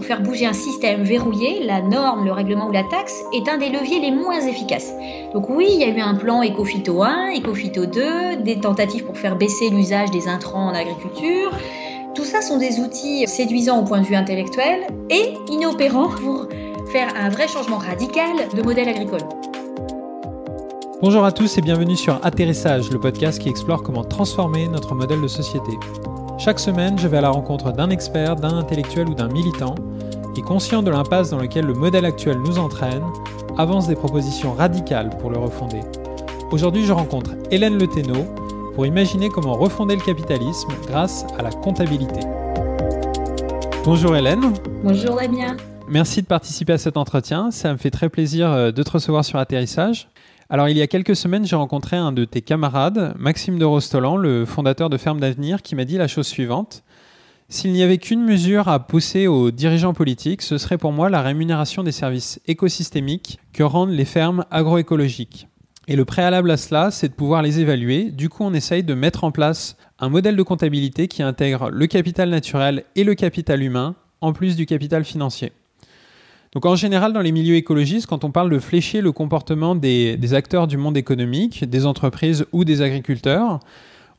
[0.00, 3.58] pour faire bouger un système verrouillé, la norme, le règlement ou la taxe est un
[3.58, 4.94] des leviers les moins efficaces.
[5.34, 9.18] Donc oui, il y a eu un plan Ecofito 1, Ecofito 2, des tentatives pour
[9.18, 11.50] faire baisser l'usage des intrants en agriculture.
[12.14, 16.48] Tout ça sont des outils séduisants au point de vue intellectuel et inopérants pour
[16.90, 19.28] faire un vrai changement radical de modèle agricole.
[21.02, 25.20] Bonjour à tous et bienvenue sur Atterrissage, le podcast qui explore comment transformer notre modèle
[25.20, 25.72] de société.
[26.40, 29.74] Chaque semaine, je vais à la rencontre d'un expert, d'un intellectuel ou d'un militant
[30.34, 33.02] qui, conscient de l'impasse dans lequel le modèle actuel nous entraîne,
[33.58, 35.80] avance des propositions radicales pour le refonder.
[36.50, 37.86] Aujourd'hui, je rencontre Hélène Le
[38.74, 42.20] pour imaginer comment refonder le capitalisme grâce à la comptabilité.
[43.84, 44.54] Bonjour Hélène.
[44.82, 45.58] Bonjour Damien.
[45.88, 47.50] Merci de participer à cet entretien.
[47.50, 50.08] Ça me fait très plaisir euh, de te recevoir sur Atterrissage.
[50.52, 54.16] Alors, il y a quelques semaines, j'ai rencontré un de tes camarades, Maxime de Rostolan,
[54.16, 56.82] le fondateur de Ferme d'Avenir, qui m'a dit la chose suivante.
[57.48, 61.22] S'il n'y avait qu'une mesure à pousser aux dirigeants politiques, ce serait pour moi la
[61.22, 65.46] rémunération des services écosystémiques que rendent les fermes agroécologiques.
[65.86, 68.10] Et le préalable à cela, c'est de pouvoir les évaluer.
[68.10, 71.86] Du coup, on essaye de mettre en place un modèle de comptabilité qui intègre le
[71.86, 75.52] capital naturel et le capital humain, en plus du capital financier.
[76.52, 80.34] Donc en général, dans les milieux écologistes, quand on parle de flécher le comportement des,
[80.34, 83.60] acteurs du monde économique, des entreprises ou des agriculteurs,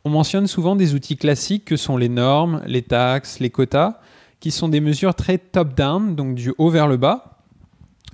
[0.06, 4.00] on mentionne souvent des outils classiques que sont les normes, les taxes, les quotas,
[4.40, 7.38] qui sont des mesures très top-down, donc du haut vers le bas.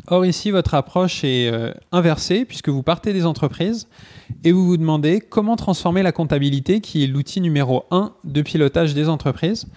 [0.07, 3.87] Or ici, votre approche est euh, inversée, puisque vous partez des entreprises
[4.43, 8.95] et vous vous demandez comment transformer la comptabilité, qui est l'outil numéro un de pilotage
[8.95, 9.67] des entreprises,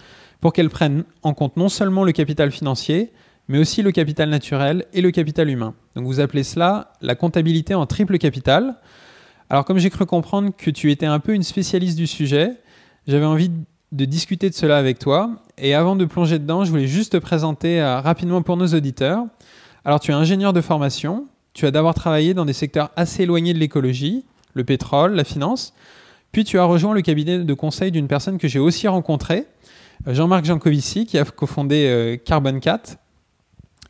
[0.41, 3.13] pour qu'elles prennent en compte non seulement le capital financier,
[3.51, 5.75] mais aussi le capital naturel et le capital humain.
[5.97, 8.77] Donc vous appelez cela la comptabilité en triple capital.
[9.51, 12.53] Alors comme j'ai cru comprendre que tu étais un peu une spécialiste du sujet,
[13.09, 13.51] j'avais envie
[13.91, 15.43] de discuter de cela avec toi.
[15.59, 19.25] Et avant de plonger dedans, je voulais juste te présenter euh, rapidement pour nos auditeurs.
[19.85, 23.53] Alors tu es ingénieur de formation, tu as d'abord travaillé dans des secteurs assez éloignés
[23.53, 25.75] de l'écologie, le pétrole, la finance,
[26.31, 29.47] puis tu as rejoint le cabinet de conseil d'une personne que j'ai aussi rencontrée,
[30.07, 32.97] euh, Jean-Marc Jancovici, qui a cofondé euh, Carbon 4,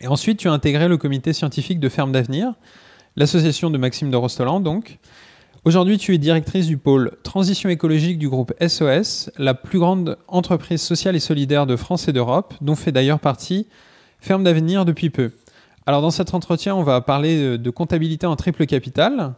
[0.00, 2.54] et ensuite, tu as intégré le comité scientifique de Ferme d'Avenir,
[3.16, 4.98] l'association de Maxime de Rostolan, donc.
[5.66, 10.80] Aujourd'hui, tu es directrice du pôle transition écologique du groupe SOS, la plus grande entreprise
[10.80, 13.66] sociale et solidaire de France et d'Europe, dont fait d'ailleurs partie
[14.20, 15.32] Ferme d'Avenir depuis peu.
[15.84, 19.34] Alors, dans cet entretien, on va parler de comptabilité en triple capital.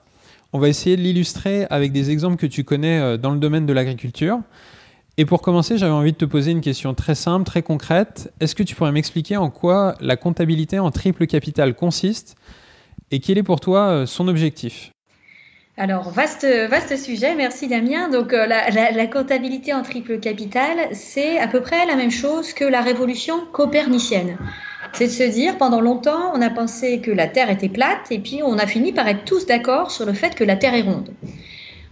[0.53, 3.67] On va essayer de l'illustrer avec des exemples que tu connais euh, dans le domaine
[3.67, 4.39] de l'agriculture.
[5.19, 8.33] Et pour commencer, j'avais envie de te poser une question très simple, très concrète.
[8.41, 12.37] Est-ce que tu pourrais m'expliquer en quoi la comptabilité en triple capital consiste
[13.11, 14.91] et quel est pour toi euh, son objectif?
[15.77, 16.47] Alors, vaste,
[16.97, 18.09] sujet, merci Damien.
[18.09, 22.65] Donc, euh, la, comptabilité en triple capital, c'est à peu près la même chose que
[22.65, 24.39] la révolution copernicienne.
[24.93, 28.19] C'est de se dire, pendant longtemps, on a pensé que la Terre était plate, et
[28.19, 30.83] puis on a fini par être tous d'accord sur le fait que la Terre est
[30.83, 31.11] ronde.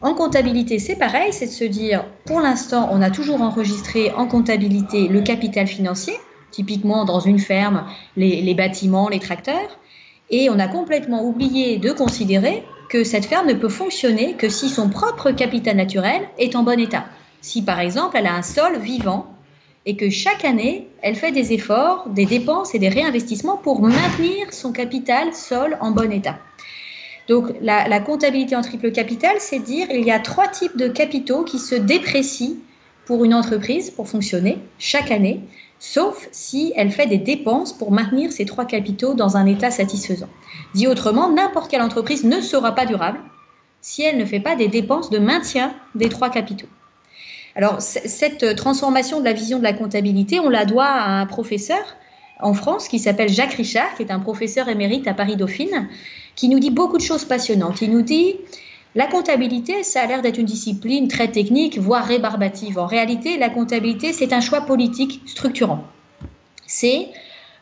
[0.03, 4.27] En comptabilité, c'est pareil, c'est de se dire, pour l'instant, on a toujours enregistré en
[4.27, 6.15] comptabilité le capital financier,
[6.51, 7.85] typiquement dans une ferme,
[8.17, 9.79] les, bâtiments, les tracteurs,
[10.31, 14.71] et on a complètement oublié de considérer que cette ferme ne peut fonctionner que si
[14.71, 17.05] son propre capital naturel est en bon état.
[17.43, 19.27] Si par exemple elle a un sol vivant
[19.87, 24.53] et que chaque année elle fait des efforts, des dépenses et des réinvestissements pour maintenir
[24.53, 26.39] son capital sol en bon état.
[27.29, 31.45] Donc la, comptabilité en triple capital, c'est dire il y a trois types de capitaux
[31.45, 32.57] qui se déprécient
[33.05, 35.41] pour une entreprise pour fonctionner chaque année,
[35.79, 40.29] sauf si elle fait des dépenses pour maintenir ces trois capitaux dans un état satisfaisant.
[40.75, 43.21] Dit autrement, n'importe quelle entreprise ne sera pas durable
[43.81, 46.69] si elle ne fait pas des dépenses de maintien des trois capitaux.
[47.57, 51.83] Alors cette transformation de la vision de la comptabilité, on la doit à un professeur
[52.41, 55.89] en France qui s'appelle Jacques Richard, qui est un professeur émérite à Paris Dauphine,
[56.37, 57.83] qui nous dit beaucoup de choses passionnantes.
[57.83, 58.37] Il nous dit
[58.97, 62.79] la comptabilité, ça a l'air d'être une discipline très technique, voire rébarbative.
[62.79, 65.85] En réalité, la comptabilité, c'est un choix politique structurant.
[66.67, 67.09] C'est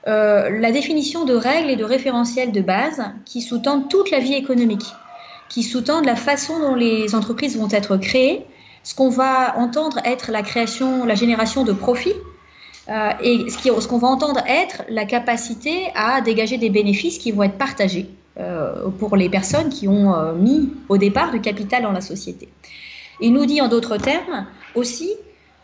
[0.06, 4.34] euh, la définition de règles et de référentiels de base qui sous-tendent toute la vie
[4.34, 4.86] économique,
[5.50, 8.46] qui sous-tendent la façon dont les entreprises vont être créées,
[8.82, 12.14] ce qu'on va entendre être la création, la génération de profits,
[12.88, 17.42] euh, et ce qu'on va entendre être la capacité à dégager des bénéfices qui vont
[17.42, 18.08] être partagés
[18.98, 22.48] pour les personnes qui ont euh, mis au départ du capital dans la société.
[23.20, 25.10] Il nous dit en d'autres termes aussi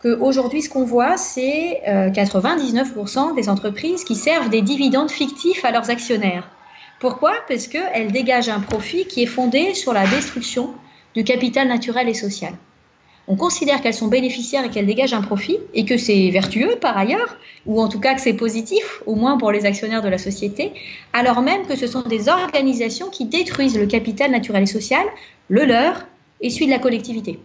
[0.01, 5.89] qu'aujourd'hui, ce qu'on voit, c'est 99% des entreprises qui servent des dividendes fictifs à leurs
[5.89, 6.49] actionnaires.
[6.99, 7.33] Pourquoi?
[7.47, 10.73] Parce qu'elles dégagent un profit qui est fondé sur la destruction
[11.13, 12.53] du capital naturel et social.
[13.27, 16.97] On considère qu'elles sont bénéficiaires et qu'elles dégagent un profit et que c'est vertueux par
[16.97, 20.19] ailleurs, ou en tout cas que c'est positif, au moins pour les actionnaires de la
[20.19, 20.73] société,
[21.13, 25.05] alors même que ce sont des organisations qui détruisent le capital naturel et social,
[25.49, 26.05] le leur
[26.41, 27.39] et celui de la collectivité.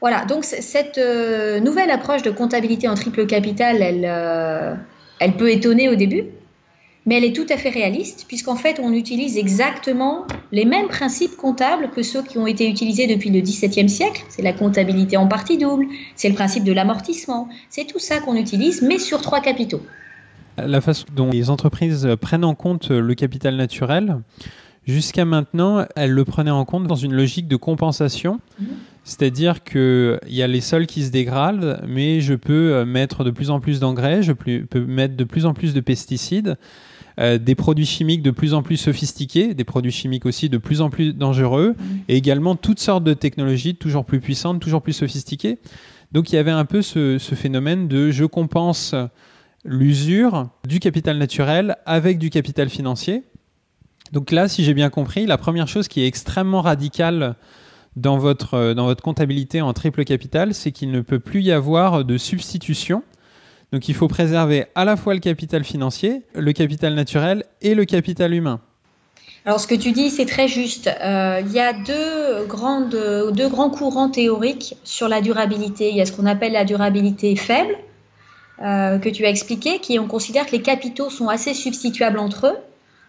[0.00, 4.74] Voilà, donc cette euh, nouvelle approche de comptabilité en triple capital, elle, euh,
[5.18, 6.24] elle peut étonner au début,
[7.08, 11.36] mais elle est tout à fait réaliste, puisqu'en fait, on utilise exactement les mêmes principes
[11.36, 14.26] comptables que ceux qui ont été utilisés depuis le XVIIe siècle.
[14.28, 18.36] C'est la comptabilité en partie double, c'est le principe de l'amortissement, c'est tout ça qu'on
[18.36, 19.80] utilise, mais sur trois capitaux.
[20.58, 24.18] La façon dont les entreprises prennent en compte le capital naturel,
[24.86, 28.38] jusqu'à maintenant, elles le prenaient en compte dans une logique de compensation.
[28.60, 28.66] Mhm.
[29.04, 33.48] C'est-à-dire qu'il y a les sols qui se dégradent, mais je peux mettre de plus
[33.48, 36.58] en plus d'engrais, je peux mettre de plus en plus de pesticides.
[37.18, 40.80] Euh, des produits chimiques de plus en plus sophistiqués, des produits chimiques aussi de plus
[40.80, 41.82] en plus dangereux, mm.
[42.08, 45.58] et également toutes sortes de technologies toujours plus puissantes, toujours plus sophistiquées.
[46.12, 48.94] Donc il y avait un peu ce, phénomène de je compense
[49.64, 53.24] l'usure du capital naturel avec du capital financier.
[54.12, 57.34] Donc là, si j'ai bien compris, la première chose qui est extrêmement radicale
[57.96, 62.04] dans votre, dans votre comptabilité en triple capital, c'est qu'il ne peut plus y avoir
[62.04, 63.02] de substitution
[63.72, 67.84] donc il faut préserver à la fois le capital financier, le capital naturel et le
[67.84, 68.60] capital humain.
[69.44, 70.88] Alors ce que tu dis, c'est très juste.
[70.88, 75.90] Euh, il y a deux, grands courants théoriques sur la durabilité.
[75.90, 77.76] Il y a ce qu'on appelle la durabilité faible,
[78.62, 82.48] euh, que tu as expliqué, qui on considère que les capitaux sont assez substituables entre
[82.48, 82.56] eux.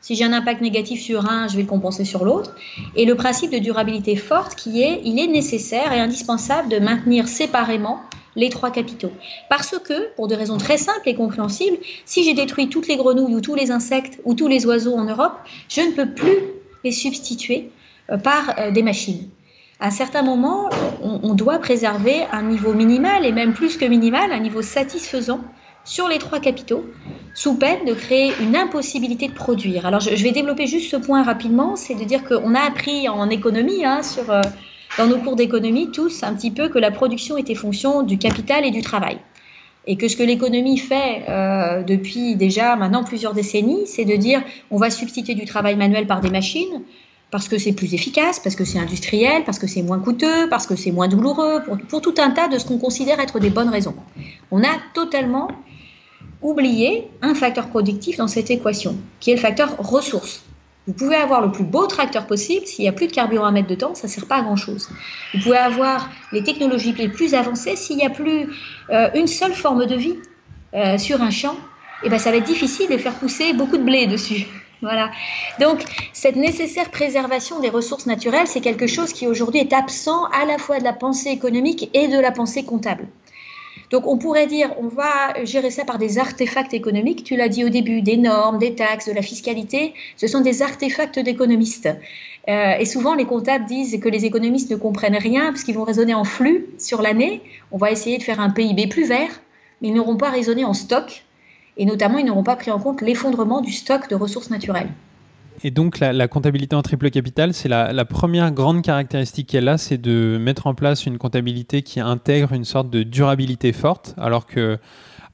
[0.02, 2.56] Si j'ai un impact négatif sur un, je vais le compenser sur l'autre.
[2.96, 7.28] Et le principe de durabilité forte qui est, il est nécessaire et indispensable de maintenir
[7.28, 8.02] séparément
[8.36, 9.12] les trois capitaux.
[9.50, 13.36] Parce que, pour des raisons très simples et compréhensibles, si j'ai détruit toutes les grenouilles
[13.36, 15.34] ou tous les insectes ou tous les oiseaux en Europe,
[15.68, 16.38] je ne peux plus
[16.84, 17.72] les substituer
[18.10, 19.30] euh, par euh, des machines.
[19.82, 20.70] À un certain moment,
[21.02, 25.40] on, doit préserver un niveau minimal et même plus que minimal, un niveau satisfaisant
[25.90, 26.86] sur les trois capitaux,
[27.34, 29.88] sous peine de créer une impossibilité de produire.
[29.88, 33.28] Alors, je, vais développer juste ce point rapidement, c'est de dire qu'on a appris en
[33.32, 34.42] économie hein, euh,
[35.00, 38.66] dans nos cours d'économie tous un petit peu que la production était fonction du capital
[38.66, 39.18] et du travail.
[39.88, 44.44] Et que ce que l'économie fait euh, depuis déjà maintenant plusieurs décennies, c'est de dire
[44.70, 46.84] on va substituer du travail manuel par des machines
[47.32, 50.68] parce que c'est plus efficace, parce que c'est industriel, parce que c'est moins coûteux, parce
[50.68, 53.52] que c'est moins douloureux, pour, pour, tout un tas de ce qu'on considère être des
[53.52, 53.94] bonnes raisons.
[54.50, 55.48] On a totalement
[56.42, 60.44] oublié un facteur productif dans cette équation, qui est le facteur ressources.
[60.88, 63.52] Vous pouvez avoir le plus beau tracteur possible, s'il n'y a plus de carburant à
[63.52, 64.90] mettre dedans, ça ne sert pas à grand-chose.
[65.34, 68.48] Vous pouvez avoir les technologies les plus avancées, s'il n'y a plus
[68.90, 70.16] euh, une seule forme de vie
[70.74, 71.56] euh, sur un champ,
[72.04, 74.46] eh ben, ça va être difficile de faire pousser beaucoup de blé dessus.
[74.82, 75.12] Voilà.
[75.60, 75.84] Donc,
[76.14, 80.58] cette nécessaire préservation des ressources naturelles, c'est quelque chose qui aujourd'hui est absent à la
[80.58, 83.06] fois de la pensée économique et de la pensée comptable.
[83.90, 87.24] Donc on pourrait dire, on va gérer ça par des artefacts économiques.
[87.24, 89.94] Tu l'as dit au début, des normes, des taxes, de la fiscalité.
[90.16, 91.90] Ce sont des artefacts d'économistes.
[92.48, 95.84] Euh, et souvent, les comptables disent que les économistes ne comprennent rien parce qu'ils vont
[95.84, 97.42] raisonner en flux sur l'année.
[97.72, 99.42] On va essayer de faire un PIB plus vert,
[99.82, 101.24] mais ils n'auront pas raisonné en stock.
[101.78, 104.90] Et notamment, ils n'auront pas pris en compte l'effondrement du stock de ressources naturelles.
[105.64, 109.98] Et donc la, comptabilité en triple capital, c'est la, première grande caractéristique qu'elle a, c'est
[109.98, 114.78] de mettre en place une comptabilité qui intègre une sorte de durabilité forte, alors que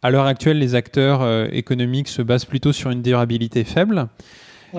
[0.02, 4.08] à l'heure actuelle, les acteurs euh, économiques se basent plutôt sur une durabilité faible.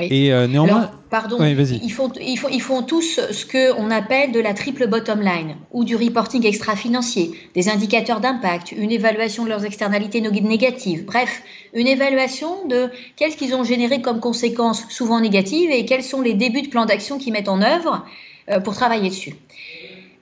[0.01, 4.41] Et euh, néanmoins, pardon, ils, font, ils, font, ils font tous ce qu'on appelle de
[4.41, 9.65] la triple bottom line ou du reporting extra-financier, des indicateurs d'impact, une évaluation de leurs
[9.65, 11.43] externalités négatives, bref,
[11.75, 16.35] une évaluation de qu'est-ce qu'ils ont généré comme conséquences souvent négatives et quels sont les
[16.35, 18.05] débuts de plan d'action qu'ils mettent en œuvre
[18.51, 19.35] euh, pour travailler dessus.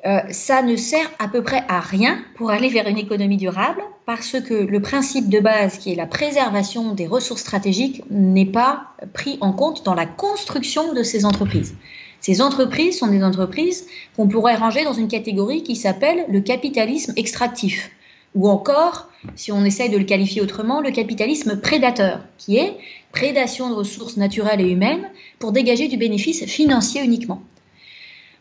[0.07, 3.81] Euh, ça ne sert à peu près à rien pour aller vers une économie durable
[4.05, 8.89] parce que le principe de base qui est la préservation des ressources stratégiques n'est pas
[9.15, 11.75] pris en compte dans la construction de ces entreprises.
[12.21, 17.15] Ces entreprises sont des entreprises qu'on pourrait ranger dans une catégorie qui s'appelle le capitalisme
[17.17, 17.91] extractif
[18.35, 22.77] ou encore, si on essaye de le qualifier autrement, le capitalisme prédateur, qui est
[23.13, 25.09] prédation de ressources naturelles et humaines
[25.39, 27.41] pour dégager du bénéfice financier uniquement.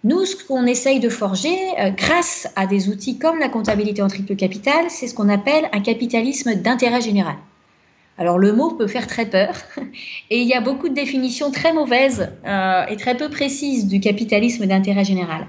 [0.05, 4.09] Nous, ce qu'on essaye de forger, euh, grâce à des outils comme la comptabilité en
[4.09, 7.35] triple capital, c'est ce qu'on appelle un capitalisme d'intérêt général.
[8.17, 9.55] Alors le mot peut faire très peur,
[10.29, 14.01] et il y a beaucoup de définitions très mauvaises euh, et très peu précises du
[14.01, 15.47] capitalisme d'intérêt général.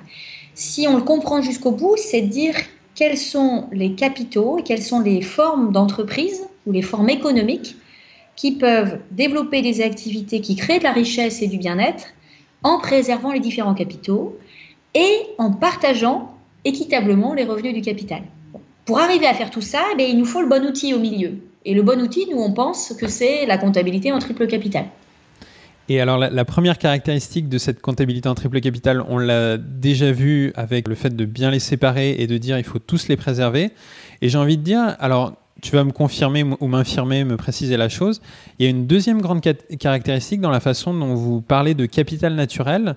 [0.55, 2.55] Si on le comprend jusqu'au bout, c'est dire
[2.95, 7.75] quels sont les capitaux et quelles sont les formes d'entreprise ou les formes économiques
[8.37, 12.13] qui peuvent développer des activités qui créent de la richesse et du bien-être
[12.64, 14.37] en préservant les différents capitaux
[14.94, 18.23] et en partageant équitablement les revenus du capital.
[18.87, 21.35] Pour arriver à faire tout ça, eh il nous faut le bon outil au milieu.
[21.64, 24.87] Et le bon outil, nous, on pense que c'est la comptabilité en triple capital.
[25.88, 30.52] Et alors, la, première caractéristique de cette comptabilité en triple capital, on l'a déjà vu
[30.54, 33.71] avec le fait de bien les séparer et de dire il faut tous les préserver.
[34.23, 37.88] Et j'ai envie de dire, alors, tu vas me confirmer ou m'infirmer, me préciser la
[37.88, 38.21] chose.
[38.59, 39.40] Il y a une deuxième grande
[39.78, 42.97] caractéristique dans la façon dont vous parlez de capital naturel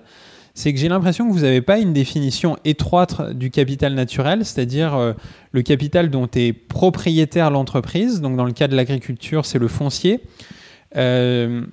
[0.58, 4.96] c'est que j'ai l'impression que vous n'avez pas une définition étroite du capital naturel, c'est-à-dire
[4.96, 5.12] euh,
[5.52, 8.20] le capital dont est propriétaire l'entreprise.
[8.20, 10.20] Donc dans le cas de l'agriculture, c'est le foncier.
[10.96, 11.64] Euh,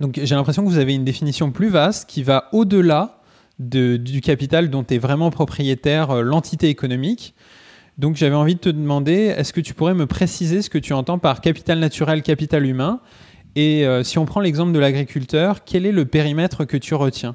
[0.00, 3.20] donc j'ai l'impression que vous avez une définition plus vaste qui va au-delà
[3.58, 7.34] du capital dont est vraiment propriétaire euh, l'entité économique.
[7.98, 10.92] Donc j'avais envie de te demander, est-ce que tu pourrais me préciser ce que tu
[10.92, 13.00] entends par capital naturel, capital humain?
[13.54, 17.34] Et si on prend l'exemple de l'agriculteur, quel est le périmètre que tu retiens?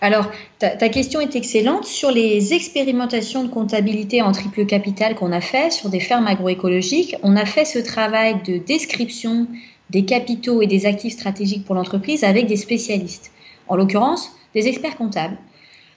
[0.00, 1.84] Alors, ta, question est excellente.
[1.84, 7.16] Sur les expérimentations de comptabilité en triple capital qu'on a fait sur des fermes agroécologiques,
[7.24, 9.48] on a fait ce travail de description
[9.90, 13.32] des capitaux et des actifs stratégiques pour l'entreprise avec des spécialistes,
[13.66, 15.36] en l'occurrence des experts comptables.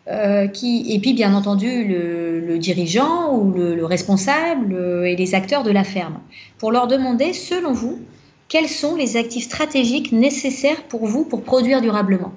[0.07, 5.61] Euh, qui, et puis bien entendu le, dirigeant ou le, responsable euh, et les acteurs
[5.61, 6.19] de la ferme,
[6.57, 7.99] pour leur demander, selon vous,
[8.47, 12.33] quels sont les actifs stratégiques nécessaires pour vous pour produire durablement?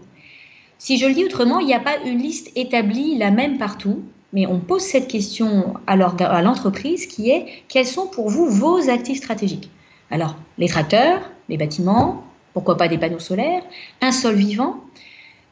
[0.77, 4.03] Si je le dis autrement, il n'y a pas une liste établie la même partout,
[4.35, 9.19] mais on pose cette question à l'entreprise qui est quels sont pour vous vos actifs
[9.19, 9.71] stratégiques?
[10.11, 13.63] Alors, les tracteurs, les bâtiments, pourquoi pas des panneaux solaires,
[14.03, 14.77] un sol vivant,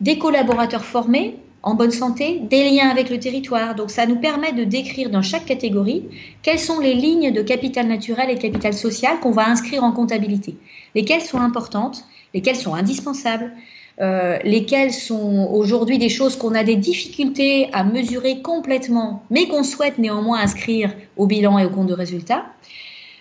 [0.02, 3.74] des collaborateurs formés, en bonne santé, des liens avec le territoire.
[3.74, 6.04] Donc ça nous permet de décrire dans chaque catégorie
[6.42, 10.56] quelles sont les lignes de capital naturel et capital social qu'on va inscrire en comptabilité,
[10.94, 12.04] lesquelles sont importantes,
[12.34, 13.52] lesquelles sont indispensables,
[14.00, 19.62] euh, lesquelles sont aujourd'hui des choses qu'on a des difficultés à mesurer complètement, mais qu'on
[19.62, 22.46] souhaite néanmoins inscrire au bilan et au compte de résultats.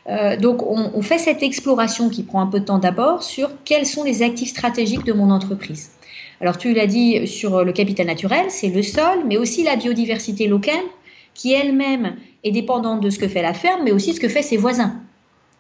[0.07, 3.51] Euh, donc on, on, fait cette exploration qui prend un peu de temps d'abord sur
[3.65, 5.91] quels sont les actifs stratégiques de mon entreprise.
[6.41, 10.47] Alors tu l'as dit sur le capital naturel, c'est le sol, mais aussi la biodiversité
[10.47, 10.83] locale
[11.33, 14.41] qui elle-même est dépendante de ce que fait la ferme, mais aussi ce que fait
[14.41, 14.95] ses voisins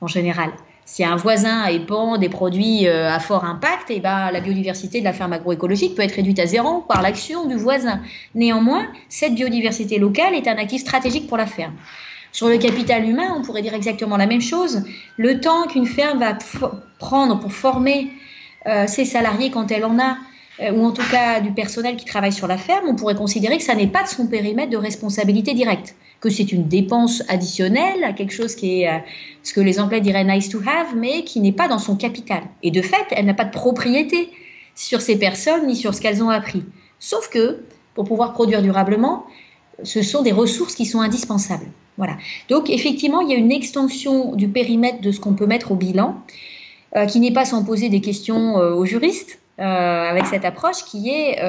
[0.01, 0.51] en général.
[0.85, 5.05] Si un voisin épand des produits euh, à fort impact, eh ben, la biodiversité de
[5.05, 8.01] la ferme agroécologique peut être réduite à zéro par l'action du voisin.
[8.33, 11.73] Néanmoins, cette biodiversité locale est un actif stratégique pour la ferme.
[12.31, 14.83] Sur le capital humain, on pourrait dire exactement la même chose.
[15.17, 16.37] Le temps qu'une ferme va
[16.97, 18.09] prendre pour former
[18.67, 20.15] euh, ses salariés quand elle en a, euh,
[20.59, 23.63] ou en tout cas du personnel qui travaille sur la ferme, on pourrait considérer que
[23.63, 28.13] ça n'est pas de son périmètre de responsabilité directe que c'est une dépense additionnelle à
[28.13, 28.99] quelque chose qui est euh,
[29.43, 32.43] ce que les Anglais diraient nice to have, mais qui n'est pas dans son capital.
[32.63, 34.29] Et de fait, elle n'a pas de propriété
[34.75, 36.63] sur ces personnes ni sur ce qu'elles ont appris.
[36.99, 37.63] Sauf que,
[37.95, 39.25] pour pouvoir produire durablement,
[39.83, 41.65] ce sont des ressources qui sont indispensables.
[41.97, 42.17] Voilà.
[42.49, 45.75] Donc, effectivement, il y a une extension du périmètre de ce qu'on peut mettre au
[45.75, 46.17] bilan,
[46.95, 51.09] euh, qui n'est pas sans poser des questions euh, aux juristes, avec cette approche qui
[51.09, 51.41] est,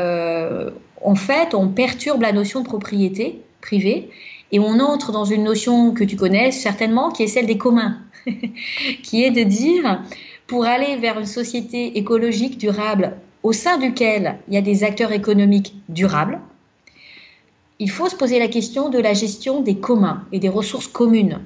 [1.02, 4.10] en fait, on perturbe la notion de propriété privée
[4.52, 7.98] et on entre dans une notion que tu connais certainement, qui est celle des communs,
[9.02, 10.02] qui est de dire,
[10.46, 15.12] pour aller vers une société écologique durable au sein duquel il y a des acteurs
[15.12, 16.40] économiques durables,
[17.78, 21.40] il faut se poser la question de la gestion des communs et des ressources communes.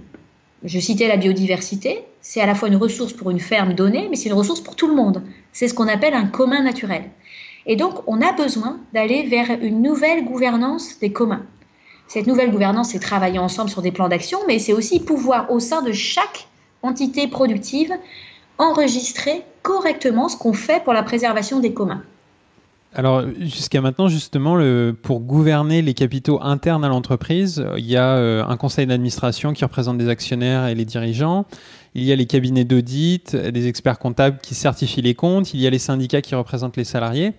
[0.65, 4.17] Je citais la biodiversité, c'est à la fois une ressource pour une ferme donnée, mais
[4.17, 5.23] c'est une ressource pour tout le monde.
[5.53, 7.05] C'est ce qu'on appelle un commun naturel.
[7.67, 11.45] Et donc, on a besoin d'aller vers une nouvelle gouvernance des communs.
[12.09, 15.61] Cette nouvelle gouvernance, c'est travailler ensemble sur des plans d'action, mais c'est aussi pouvoir, au
[15.61, 16.47] sein de chaque
[16.83, 17.93] entité productive,
[18.59, 22.03] enregistrer correctement ce qu'on fait pour la préservation des communs.
[22.99, 24.59] Alors, jusqu'à maintenant, justement,
[25.03, 29.65] pour gouverner les capitaux internes à l'entreprise, il y a euh, un conseil d'administration qui
[29.65, 31.45] représente des actionnaires et les dirigeants.
[31.95, 35.53] Il y a les cabinets d'audit, des experts comptables qui certifient les comptes.
[35.53, 37.35] Il y a les syndicats qui représentent les salariés.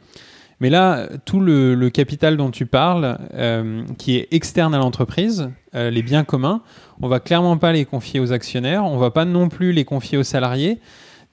[0.60, 5.90] Mais là, tout le, capital dont tu parles, euh, qui est externe à l'entreprise, euh,
[5.90, 6.62] les biens communs,
[7.02, 10.20] on va clairement pas les confier aux actionnaires, on va pas non plus les confier
[10.20, 10.80] aux salariés.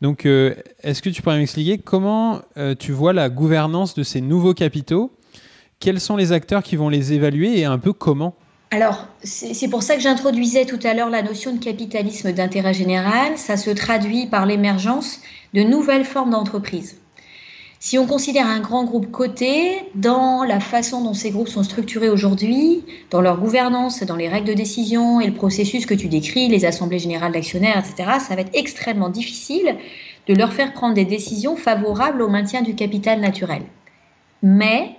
[0.04, 2.42] Donc, euh, est-ce que tu pourrais m'expliquer comment
[2.78, 5.10] tu vois la gouvernance de ces nouveaux capitaux?
[5.80, 8.34] Quels sont les acteurs qui vont les évaluer et un peu comment?
[8.70, 13.38] Alors, c'est pour ça que j'introduisais tout à l'heure la notion de capitalisme d'intérêt général.
[13.38, 15.20] Ça se traduit par l'émergence
[15.54, 16.98] de nouvelles formes d'entreprise.
[17.86, 22.08] Si on considère un grand groupe coté, dans la façon dont ces groupes sont structurés
[22.08, 26.48] aujourd'hui, dans leur gouvernance, dans les règles de décision et le processus que tu décris,
[26.48, 29.76] les assemblées générales d'actionnaires, etc., ça va être extrêmement difficile
[30.26, 33.60] de leur faire prendre des décisions favorables au maintien du capital naturel.
[34.42, 34.96] Mais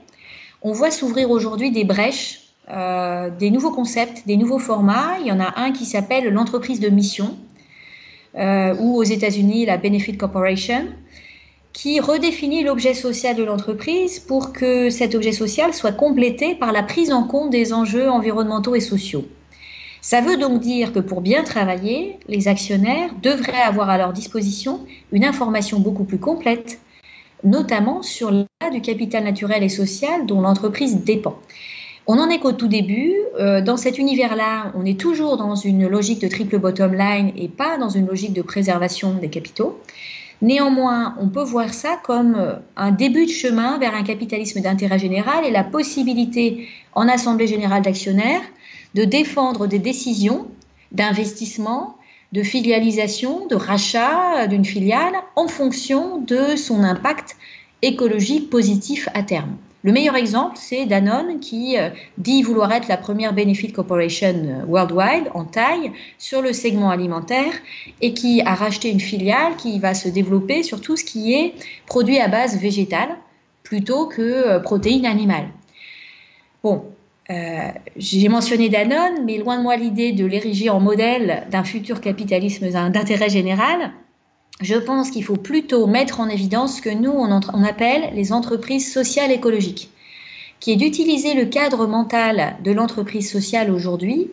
[0.62, 5.18] on voit s'ouvrir aujourd'hui des brèches des nouveaux concepts, des nouveaux formats.
[5.22, 7.36] Il y en a un qui s'appelle l'entreprise de mission,
[8.36, 10.86] ou aux États-Unis la Benefit Corporation,
[11.75, 16.82] qui redéfinit l'objet social de l'entreprise pour que cet objet social soit complété par la
[16.82, 19.25] prise en compte des enjeux environnementaux et sociaux.
[20.01, 24.86] Ça veut donc dire que pour bien travailler, les actionnaires devraient avoir à leur disposition
[25.12, 26.79] une information beaucoup plus complète,
[27.44, 31.38] notamment sur l'état du capital naturel et social dont l'entreprise dépend.
[32.08, 33.13] On en est qu'au tout début.
[33.38, 37.50] Euh, dans cet univers-là, on est toujours dans une logique de triple bottom line et
[37.50, 39.77] pas dans une logique de préservation des capitaux.
[40.42, 45.00] Néanmoins, on peut voir ça comme euh, un début de chemin vers un capitalisme d'intérêt
[45.00, 48.42] général et la possibilité en Assemblée générale d'actionnaires
[48.96, 50.48] de défendre des décisions
[50.92, 51.98] d'investissement,
[52.32, 57.38] de filialisation, de rachat d'une filiale en fonction de son impact
[57.82, 59.58] écologique positif à terme.
[59.86, 64.65] Le meilleur exemple, c'est Danone qui euh, dit vouloir être la première Benefit Corporation euh,
[64.65, 67.53] worldwide en taille sur le segment alimentaire
[68.01, 71.53] et qui a racheté une filiale qui va se développer sur tout ce qui est
[71.86, 73.15] produit à base végétale
[73.62, 75.50] plutôt que euh, protéines animales.
[76.63, 76.86] Bon,
[77.98, 82.70] j'ai mentionné Danone, mais loin de moi l'idée de l'ériger en modèle d'un futur capitalisme
[82.72, 83.91] d'intérêt général
[84.62, 88.91] je pense qu'il faut plutôt mettre en évidence ce que nous, on, appelle les entreprises
[88.91, 89.89] sociales écologiques,
[90.59, 94.31] qui est d'utiliser le cadre mental de l'entreprise sociale aujourd'hui,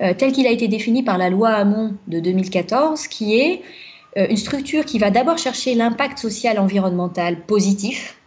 [0.00, 3.62] euh, tel qu'il a été défini par la loi Hamon de 2014, qui est
[4.18, 8.18] euh, une structure qui va d'abord chercher l'impact social environnemental positif,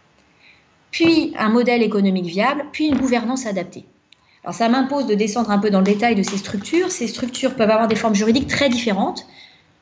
[0.90, 3.84] puis un modèle économique viable, puis une gouvernance adaptée.
[4.42, 6.90] Alors ça m'impose de descendre un peu dans le détail de ces structures.
[6.90, 9.26] Ces structures peuvent avoir des formes juridiques très différentes.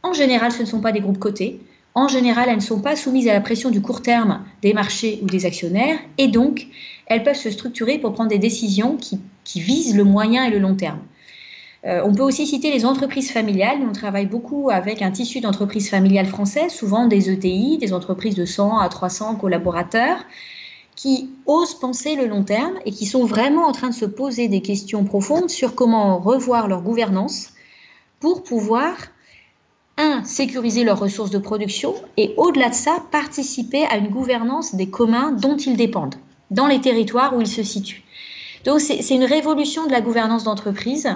[0.05, 1.61] En général, ce ne sont pas des groupes cotés.
[1.95, 5.19] En général, elles ne sont pas soumises à la pression du court terme des marchés
[5.23, 5.99] ou des actionnaires.
[6.19, 6.67] Et donc,
[7.07, 9.19] elles peuvent se structurer pour prendre des décisions qui,
[9.59, 10.99] visent le moyen et le long terme.
[11.87, 13.79] Euh, on peut aussi citer les entreprises familiales.
[13.89, 18.45] On travaille beaucoup avec un tissu d'entreprises familiales françaises, souvent des ETI, des entreprises de
[18.45, 20.19] 100 à 300 collaborateurs,
[20.97, 24.49] qui osent penser le long terme et qui sont vraiment en train de se poser
[24.49, 27.55] des questions profondes sur comment revoir leur gouvernance
[28.21, 28.97] pour pouvoir
[29.97, 34.89] un, sécuriser leurs ressources de production et au-delà de ça, participer à une gouvernance des
[34.89, 36.17] communs dont ils dépendent,
[36.51, 38.03] dans les territoires où ils se situent.
[38.65, 41.09] Donc c'est une révolution de la gouvernance d'entreprise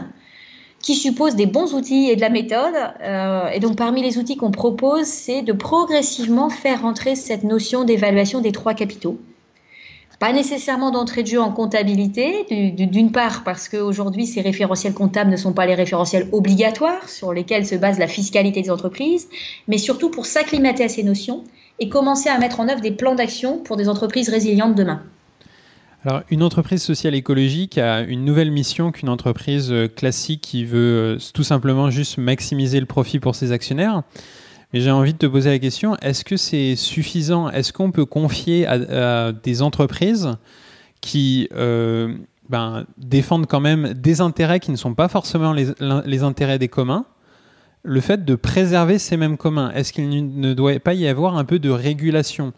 [0.80, 2.74] qui suppose des bons outils et de la méthode.
[3.02, 7.84] Euh, et donc parmi les outils qu'on propose, c'est de progressivement faire rentrer cette notion
[7.84, 9.18] d'évaluation des trois capitaux.
[10.18, 12.44] Pas nécessairement d'entrée de jeu en comptabilité,
[12.76, 17.64] d'une part parce qu'aujourd'hui ces référentiels comptables ne sont pas les référentiels obligatoires sur lesquels
[17.64, 19.28] se base la fiscalité des entreprises,
[19.68, 21.44] mais surtout pour s'acclimater à ces notions
[21.78, 25.02] et commencer à mettre en œuvre des plans d'action pour des entreprises résilientes demain.
[26.04, 31.18] Alors, une entreprise sociale écologique a une nouvelle mission qu'une entreprise classique qui veut euh,
[31.34, 34.02] tout simplement juste maximiser le profit pour ses actionnaires.
[34.72, 37.48] Mais j'ai envie de te poser la question, est-ce que c'est suffisant?
[37.48, 40.36] Est-ce qu'on peut confier à, des entreprises
[41.00, 42.14] qui euh,
[42.50, 47.06] ben, défendent quand même des intérêts qui ne sont pas forcément les, intérêts des communs?
[47.82, 51.44] Le fait de préserver ces mêmes communs Est-ce qu'il ne doit pas y avoir un
[51.44, 52.52] peu de régulation?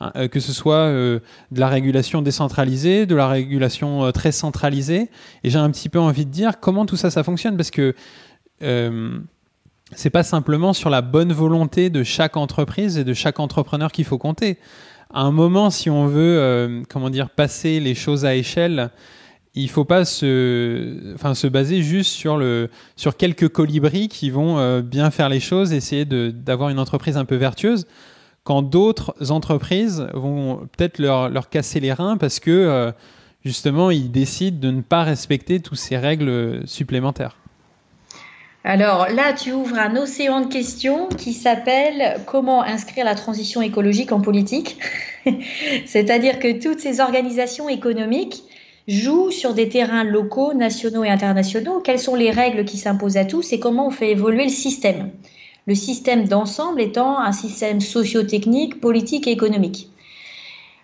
[0.00, 5.08] Hein, euh, que ce soit euh, de la régulation décentralisée, de la régulation très centralisée.
[5.44, 7.94] Et j'ai un petit peu envie de dire comment tout ça, ça fonctionne, parce que
[9.96, 14.04] c'est pas simplement sur la bonne volonté de chaque entreprise et de chaque entrepreneur qu'il
[14.04, 14.58] faut compter.
[15.12, 18.90] À un moment, si on veut, euh, comment dire, passer les choses à échelle,
[19.54, 24.58] il faut pas se, enfin, se baser juste sur le, sur quelques colibris qui vont
[24.58, 27.86] euh, bien faire les choses, essayer d'avoir une entreprise un peu vertueuse,
[28.42, 32.92] quand d'autres entreprises vont peut-être leur, leur, casser les reins parce que euh,
[33.44, 37.36] justement ils décident de ne pas respecter toutes ces règles supplémentaires.
[38.66, 44.10] Alors là, tu ouvres un océan de questions qui s'appelle comment inscrire la transition écologique
[44.10, 44.78] en politique.
[45.86, 48.42] C'est-à-dire que toutes ces organisations économiques
[48.88, 51.80] jouent sur des terrains locaux, nationaux et internationaux.
[51.80, 55.10] Quelles sont les règles qui s'imposent à tous et comment on fait évoluer le système?
[55.66, 59.90] Le système d'ensemble étant un système socio-technique, politique et économique.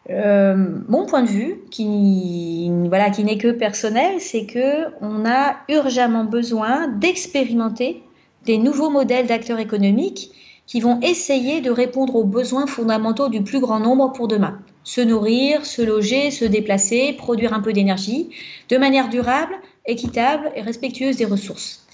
[0.09, 0.55] Euh,
[0.89, 6.25] mon point de vue, qui, voilà, qui n'est que personnel, c'est que on a urgemment
[6.25, 8.03] besoin d'expérimenter
[8.47, 10.33] des nouveaux modèles d'acteurs économiques
[10.67, 14.59] qui vont essayer de répondre aux besoins fondamentaux du plus grand nombre pour demain.
[14.85, 18.31] Se nourrir, se loger, se déplacer, produire un peu d'énergie,
[18.69, 19.53] de manière durable,
[19.85, 21.87] équitable et respectueuse des ressources.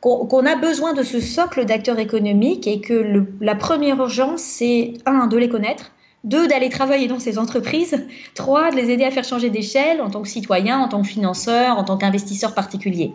[0.00, 5.26] Qu'on a besoin de ce socle d'acteurs économiques et que la première urgence, c'est un,
[5.28, 5.92] de les connaître,
[6.24, 10.10] deux, d'aller travailler dans ces entreprises, trois, de les aider à faire changer d'échelle en
[10.10, 13.12] tant que citoyen, en tant que financeur, en tant qu'investisseur particulier.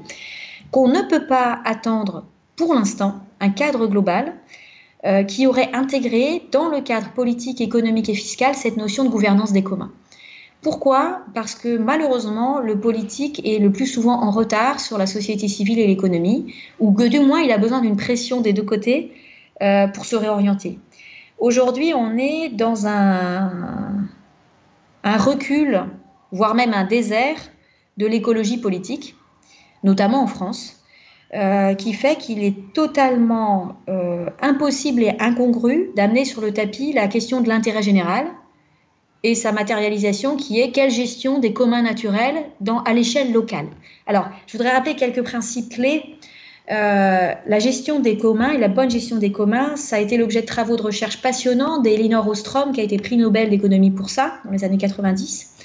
[0.71, 2.25] Qu'on ne peut pas attendre
[2.57, 4.33] pour l'instant un cadre global
[5.05, 9.53] euh, qui aurait intégré dans le cadre politique, économique et fiscal cette notion de gouvernance
[9.53, 9.91] des communs.
[10.61, 11.21] Pourquoi?
[11.33, 15.79] Parce que malheureusement, le politique est le plus souvent en retard sur la société civile
[15.79, 19.11] et l'économie, ou que du moins il a besoin d'une pression des deux côtés
[19.61, 20.79] euh, pour se réorienter.
[21.39, 24.07] Aujourd'hui, on est dans un,
[25.03, 25.83] recul,
[26.31, 27.37] voire même un désert
[27.97, 29.15] de l'écologie politique,
[29.83, 30.81] notamment en France,
[31.35, 37.07] euh, qui fait qu'il est totalement euh, impossible et incongru d'amener sur le tapis la
[37.07, 38.27] question de l'intérêt général
[39.23, 42.45] et sa matérialisation qui est quelle gestion des communs naturels
[42.85, 43.67] à l'échelle locale.
[44.07, 46.17] Alors, je voudrais rappeler quelques principes clés
[46.69, 50.41] euh, la gestion des communs et la bonne gestion des communs, ça a été l'objet
[50.41, 54.39] de travaux de recherche passionnants d'Elinor Ostrom, qui a été prix Nobel d'économie pour ça,
[54.43, 55.55] dans les années 90,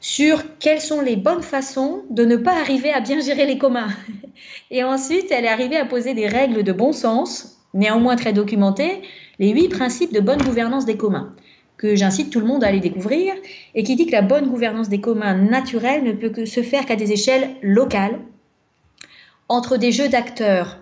[0.00, 3.88] sur quelles sont les bonnes façons de ne pas arriver à bien gérer les communs.
[4.70, 9.00] Et ensuite, elle est arrivée à poser des règles de bon sens, néanmoins très documentées,
[9.38, 11.34] les huit principes de bonne gouvernance des communs
[11.80, 13.32] que j'incite tout le monde à aller découvrir,
[13.74, 16.84] et qui dit que la bonne gouvernance des communs naturels ne peut que se faire
[16.84, 18.18] qu'à des échelles locales,
[19.50, 20.78] entre des jeux d'acteurs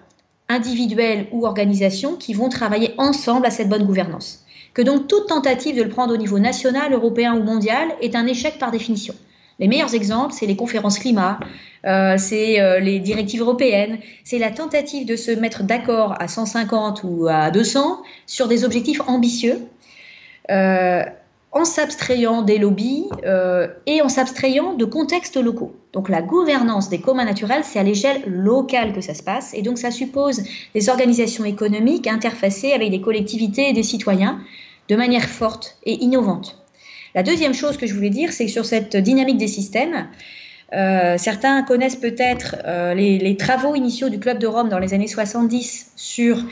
[0.48, 4.44] individuels ou organisations qui vont travailler ensemble à cette bonne gouvernance.
[4.74, 8.26] Que donc toute tentative de le prendre au niveau national, européen ou mondial est un
[8.26, 9.14] échec par définition.
[9.58, 11.40] Les meilleurs exemples, c'est les conférences climat,
[11.84, 17.00] euh, c'est euh, les directives européennes, c'est la tentative de se mettre d'accord à 150
[17.02, 19.66] ou à 200 sur des objectifs ambitieux.
[20.50, 21.02] Euh,
[21.52, 25.74] en s'abstrayant des lobbies euh, et en s'abstrayant de contextes locaux.
[25.92, 29.62] Donc la gouvernance des communs naturels, c'est à l'échelle locale que ça se passe, et
[29.62, 30.42] donc ça suppose
[30.74, 34.40] des organisations économiques interfacées avec des collectivités et des citoyens
[34.88, 36.58] de manière forte et innovante.
[37.14, 40.08] La deuxième chose que je voulais dire, c'est que sur cette dynamique des systèmes,
[40.74, 44.92] euh, certains connaissent peut-être euh, les, les, travaux initiaux du Club de Rome dans les
[44.92, 46.44] années 70 sur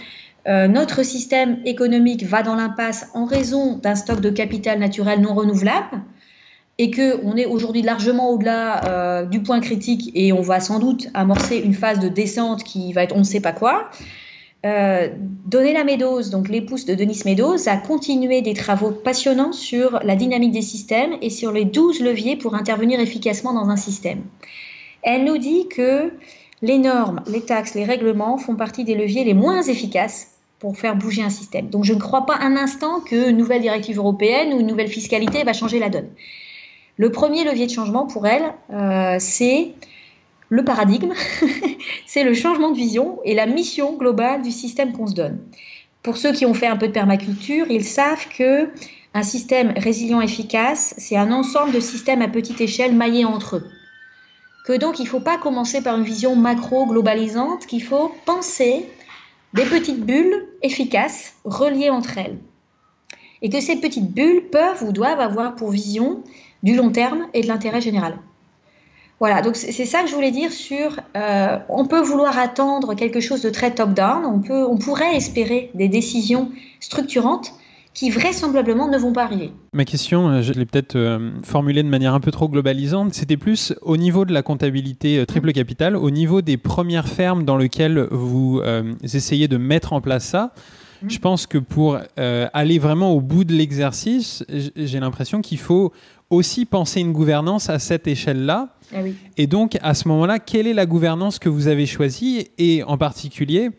[0.48, 5.34] euh, notre système économique va dans l'impasse en raison d'un stock de capital naturel non
[5.34, 6.02] renouvelable
[6.78, 11.08] et qu'on est aujourd'hui largement au-delà euh, du point critique et on va sans doute
[11.14, 13.90] amorcer une phase de descente qui va être on ne sait pas quoi.
[14.64, 15.08] Euh,
[15.52, 20.52] la Meadows, donc l'épouse de Denis Meadows, a continué des travaux passionnants sur la dynamique
[20.52, 24.22] des systèmes et sur les 12 leviers pour intervenir efficacement dans un système.
[25.02, 26.12] Elle nous dit que
[26.62, 30.35] les normes, les taxes, les règlements font partie des leviers les moins efficaces
[30.66, 31.68] pour faire bouger un système.
[31.68, 35.44] Donc je ne crois pas un instant qu'une nouvelle directive européenne ou une nouvelle fiscalité
[35.44, 36.08] va changer la donne.
[36.96, 39.74] Le premier levier de changement pour elle, euh, c'est
[40.48, 41.12] le paradigme,
[42.06, 45.38] c'est le changement de vision et la mission globale du système qu'on se donne.
[46.02, 48.68] Pour ceux qui ont fait un peu de permaculture, ils savent que
[49.14, 53.66] un système résilient efficace, c'est un ensemble de systèmes à petite échelle maillés entre eux.
[54.66, 58.84] Que donc il ne faut pas commencer par une vision macro globalisante, qu'il faut penser
[59.54, 62.38] des petites bulles efficaces reliées entre elles.
[63.42, 66.22] Et que ces petites bulles peuvent ou doivent avoir pour vision
[66.62, 68.18] du long terme et de l'intérêt général.
[69.18, 73.20] Voilà, donc c'est ça que je voulais dire sur euh, on peut vouloir attendre quelque
[73.20, 77.54] chose de très top-down, on, on pourrait espérer des décisions structurantes,
[77.96, 79.52] qui vraisemblablement ne vont pas arriver.
[79.72, 83.38] Ma question, euh, je l'ai peut-être euh, formulée de manière un peu trop globalisante, c'était
[83.38, 87.56] plus au niveau de la comptabilité euh, triple capital, au niveau des premières fermes dans
[87.56, 88.60] lesquelles vous
[89.02, 90.52] essayez de mettre en place ça.
[91.02, 91.10] Mmh.
[91.10, 95.92] Je pense que pour aller vraiment au bout de l'exercice, j'ai l'impression qu'il faut
[96.28, 98.68] aussi penser une gouvernance à cette échelle-là.
[98.94, 99.14] Ah oui.
[99.36, 102.48] Et donc, à ce moment-là, quelle est la gouvernance que vous avez choisie?
[102.58, 103.70] Et en particulier,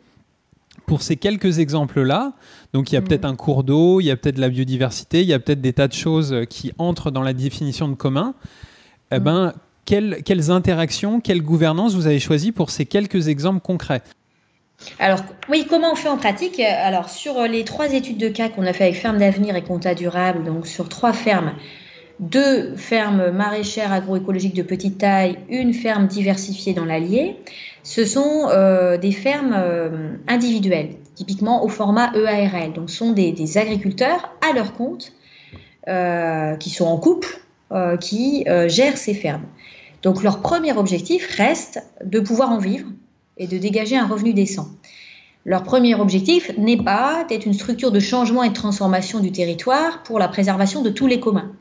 [0.88, 2.32] pour ces quelques exemples-là,
[2.74, 3.04] donc il y a mm.
[3.04, 5.74] peut-être un cours d'eau, il y a peut-être la biodiversité, il y a peut-être des
[5.74, 8.34] tas de choses qui entrent dans la définition de commun.
[9.12, 9.24] Eh mm.
[9.24, 9.54] ben,
[9.86, 14.02] quelles, quelles interactions, quelle gouvernance vous avez choisi pour ces quelques exemples concrets?
[15.00, 15.20] Alors,
[15.50, 16.60] oui, comment on fait en pratique?
[16.60, 19.94] Alors, sur les trois études de cas qu'on a fait avec Ferme d'Avenir et Compta
[19.94, 21.54] Durable, donc sur trois fermes,
[22.20, 27.38] deux fermes maraîchères agroécologiques de petite taille, une ferme diversifiée dans l'Allier,
[27.84, 32.74] ce sont euh, des fermes euh, individuelles, typiquement au format EARL.
[32.74, 35.14] Donc, ce sont des, agriculteurs à leur compte,
[35.88, 37.40] euh, qui sont en couple,
[38.00, 39.46] qui gèrent ces fermes.
[40.02, 42.88] Donc, leur premier objectif reste de pouvoir en vivre
[43.38, 44.70] et de dégager un revenu décent.
[45.46, 50.04] Leur premier objectif n'est pas d'être une structure de changement et de transformation du territoire
[50.04, 51.52] pour la préservation de tous les communs.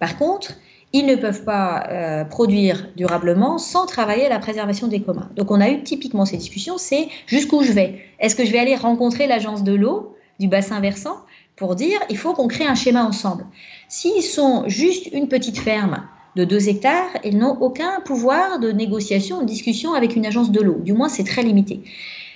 [0.00, 0.54] Par contre,
[0.92, 5.30] ils ne peuvent pas euh, produire durablement sans travailler à la préservation des communs.
[5.36, 8.00] Donc on a eu typiquement ces discussions, c'est jusqu'où je vais?
[8.18, 11.16] Est-ce que je vais aller rencontrer l'agence de l'eau, du bassin versant
[11.54, 13.46] pour dire il faut qu'on crée un schéma ensemble?
[13.88, 16.02] S'ils sont juste une petite ferme
[16.34, 20.60] de 2 hectares, ils n'ont aucun pouvoir de négociation, de discussion avec une agence de
[20.60, 20.78] l'eau.
[20.80, 21.82] Du moins, c'est très limité.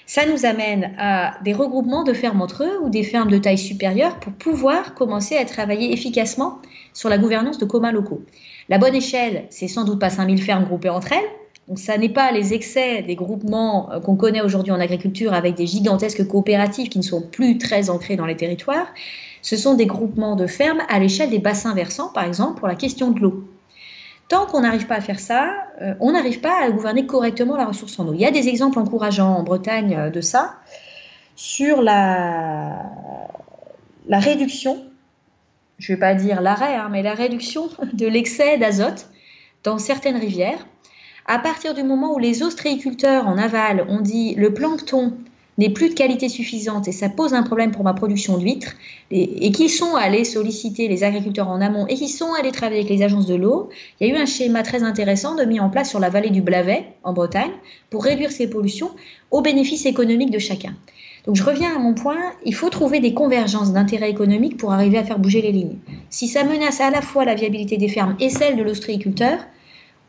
[0.07, 3.59] Ça nous amène à des regroupements de fermes entre eux ou des fermes de taille
[3.59, 6.59] supérieure pour pouvoir commencer à travailler efficacement
[6.95, 8.23] sur la gouvernance de communs locaux.
[8.71, 11.29] La bonne échelle, c'est sans doute pas 5000 fermes groupées entre elles.
[11.69, 15.55] Donc ça n'est pas les excès des groupements euh, qu'on connaît aujourd'hui en agriculture avec
[15.55, 18.87] des gigantesques coopératives qui ne sont plus très ancrées dans les territoires.
[19.43, 22.75] Ce sont des groupements de fermes à l'échelle des bassins versants, par exemple, pour la
[22.75, 23.45] question de l'eau.
[24.29, 25.53] Tant qu'on n'arrive pas à faire ça,
[25.83, 28.15] euh, on n'arrive pas à gouverner correctement la ressource en eau.
[28.15, 30.57] Il y a des exemples encourageants en Bretagne euh, de ça,
[31.37, 32.91] sur la,
[34.07, 34.83] la réduction,
[35.79, 39.09] je ne vais pas dire l'arrêt, hein, mais la réduction de l'excès d'azote
[39.63, 40.67] dans certaines rivières.
[41.27, 45.15] À partir du moment où les ostréiculteurs en aval ont dit le plancton
[45.57, 48.75] n'est plus de qualité suffisante et ça pose un problème pour ma production d'huîtres,
[49.11, 52.81] et, et qui sont allés solliciter les agriculteurs en amont et qui sont allés travailler
[52.81, 55.61] avec les agences de l'eau, il y a eu un schéma très intéressant de mis
[55.61, 57.53] en place sur la vallée du Blavet, en Bretagne,
[57.89, 58.91] pour réduire ces pollutions
[59.31, 60.75] au bénéfice économique de chacun.
[61.27, 64.99] Donc je reviens à mon point, il faut trouver des convergences d'intérêts économiques pour arriver
[64.99, 65.79] à faire bouger les lignes.
[66.11, 69.39] Si ça menace à la fois la viabilité des fermes et celle de l'ostréiculteur,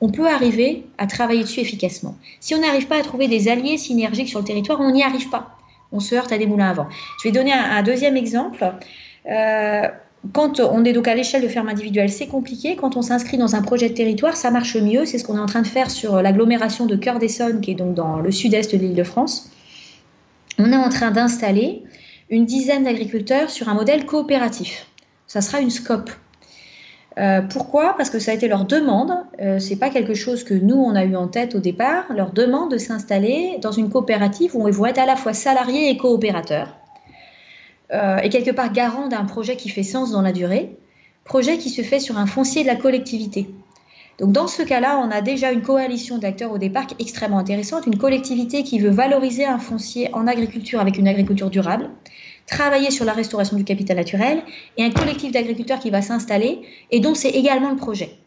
[0.01, 2.15] on peut arriver à travailler dessus efficacement.
[2.41, 5.30] Si on n'arrive pas à trouver des alliés synergiques sur le territoire, on n'y arrive
[5.30, 5.58] pas.
[5.93, 6.88] On se heurte à des moulins à vent.
[7.23, 8.73] Je vais donner un, deuxième exemple.
[9.32, 9.88] Euh,
[10.34, 12.75] quand on est donc à l'échelle de ferme individuelle, c'est compliqué.
[12.75, 15.06] Quand on s'inscrit dans un projet de territoire, ça marche mieux.
[15.06, 17.93] C'est ce qu'on est en train de faire sur l'agglomération de Cœur-d'Essonne, qui est donc
[17.93, 19.49] dans le sud-est de l'île de France.
[20.57, 21.83] On est en train d'installer
[22.29, 24.87] une dizaine d'agriculteurs sur un modèle coopératif.
[25.27, 26.09] Ça sera une SCOP.
[27.17, 27.95] Euh, pourquoi?
[27.97, 29.11] Parce que ça a été leur demande.
[29.41, 32.05] Euh, c'est pas quelque chose que nous on a eu en tête au départ.
[32.13, 35.89] Leur demande de s'installer dans une coopérative où ils vont être à la fois salariés
[35.89, 36.75] et coopérateurs,
[37.93, 40.77] euh, et quelque part garant d'un projet qui fait sens dans la durée,
[41.23, 43.47] projet qui se fait sur un foncier de la collectivité.
[44.19, 47.97] Donc dans ce cas-là, on a déjà une coalition d'acteurs au départ extrêmement intéressante, une
[47.97, 51.89] collectivité qui veut valoriser un foncier en agriculture avec une agriculture durable,
[52.47, 54.41] travailler sur la restauration du capital naturel
[54.78, 58.17] et un collectif d'agriculteurs qui va s'installer et dont c'est également le projet.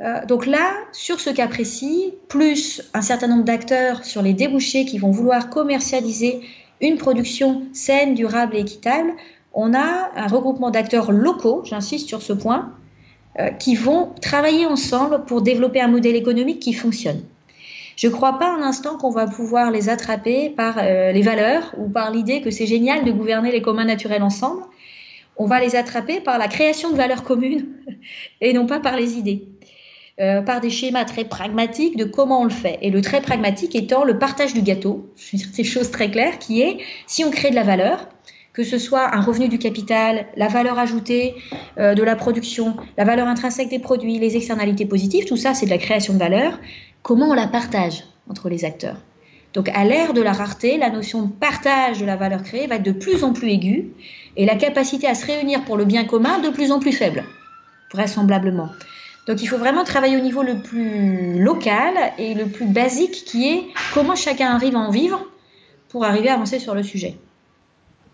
[0.00, 4.84] Euh, donc là, sur ce cas précis, plus un certain nombre d'acteurs sur les débouchés
[4.84, 6.40] qui vont vouloir commercialiser
[6.80, 9.12] une production saine, durable et équitable,
[9.52, 12.72] on a un regroupement d'acteurs locaux, j'insiste sur ce point,
[13.58, 17.22] qui vont travailler ensemble pour développer un modèle économique qui fonctionne.
[17.98, 21.74] Je ne crois pas un instant qu'on va pouvoir les attraper par euh, les valeurs
[21.78, 24.62] ou par l'idée que c'est génial de gouverner les communs naturels ensemble.
[25.36, 27.66] On va les attraper par la création de valeurs communes
[28.40, 29.48] et non pas par les idées.
[30.20, 32.78] Euh, par des schémas très pragmatiques de comment on le fait.
[32.82, 35.12] Et le très pragmatique étant le partage du gâteau.
[35.16, 38.08] C'est chose très claire qui est, si on crée de la valeur,
[38.58, 41.36] que ce soit un revenu du capital, la valeur ajoutée
[41.78, 45.66] euh, de la production, la valeur intrinsèque des produits, les externalités positives, tout ça c'est
[45.66, 46.58] de la création de valeur
[47.04, 48.96] comment on la partage entre les acteurs?
[49.54, 52.74] Donc à l'ère de la rareté, la notion de partage de la valeur créée va
[52.74, 53.92] être de plus en plus aiguë
[54.36, 57.22] et la capacité à se réunir pour le bien commun de plus en plus faible,
[57.92, 58.70] vraisemblablement.
[59.28, 63.48] Donc il faut vraiment travailler au niveau le plus local et le plus basique qui
[63.50, 63.62] est
[63.94, 65.24] comment chacun arrive à en vivre
[65.90, 67.16] pour arriver à avancer sur le sujet.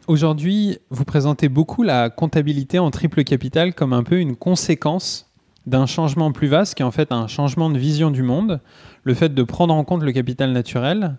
[0.06, 5.30] Aujourd'hui, vous présentez beaucoup la comptabilité en triple capital comme un peu une conséquence
[5.64, 8.60] d'un changement plus vaste qui est en fait un changement de vision du monde,
[9.02, 11.16] le fait de prendre en compte le capital naturel.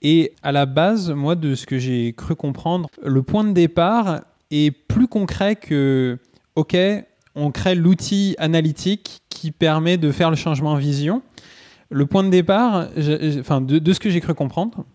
[0.00, 4.22] Et à la base, moi, de ce que j'ai cru comprendre, le point de départ
[4.50, 6.18] est plus concret que,
[6.54, 6.74] OK,
[7.34, 11.20] on crée l'outil analytique qui permet de faire le changement en vision.
[11.90, 12.88] Le point de départ,
[13.40, 14.86] enfin, de, de ce que j'ai cru comprendre,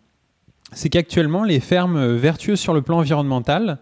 [0.74, 3.80] c'est qu'actuellement, les fermes vertueuses sur le plan environnemental,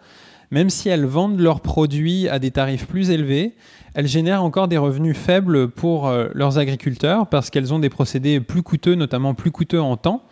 [0.52, 3.56] même si elles vendent leurs produits à des tarifs plus élevés,
[3.94, 8.40] elles génèrent encore des revenus faibles pour euh, leurs agriculteurs parce qu'elles ont des procédés
[8.40, 10.24] plus coûteux, notamment plus coûteux en temps.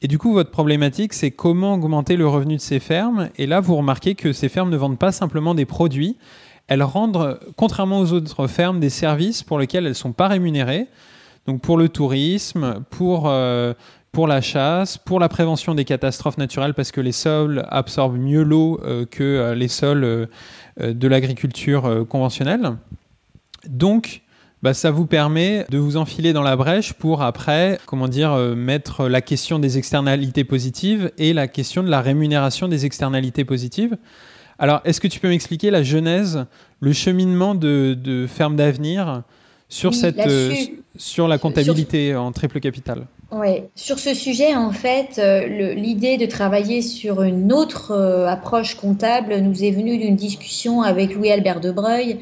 [0.00, 3.28] Et du coup, votre problématique, c'est comment augmenter le revenu de ces fermes.
[3.36, 6.16] Et là, vous remarquez que ces fermes ne vendent pas simplement des produits,
[6.66, 10.86] elles rendent, contrairement aux autres fermes, des services pour lesquels elles ne sont pas rémunérées.
[11.46, 13.74] Donc pour le tourisme, pour, euh,
[14.12, 18.42] pour la chasse, pour la prévention des catastrophes naturelles, parce que les sols absorbent mieux
[18.42, 20.28] l'eau euh, que les sols
[20.80, 22.76] euh, de l'agriculture euh, conventionnelle.
[23.68, 24.22] Donc,
[24.62, 28.54] bah, ça vous permet de vous enfiler dans la brèche pour après, comment dire, euh,
[28.54, 33.98] mettre la question des externalités positives et la question de la rémunération des externalités positives.
[34.58, 36.46] Alors, est-ce que tu peux m'expliquer la genèse,
[36.80, 39.24] le cheminement de, Ferme d'avenir
[39.68, 40.22] sur, cette,
[40.96, 43.06] sur la comptabilité en triple capital?
[43.34, 48.74] Oui, sur ce sujet, en fait, euh, l'idée de travailler sur une autre euh, approche
[48.74, 52.18] comptable nous est venue d'une discussion avec Louis-Albert Debreuil,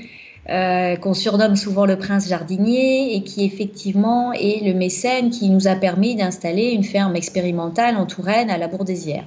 [0.51, 5.66] euh, qu'on surnomme souvent le prince jardinier et qui effectivement est le mécène qui nous
[5.66, 9.25] a permis d'installer une ferme expérimentale en Touraine à la Bourdésière.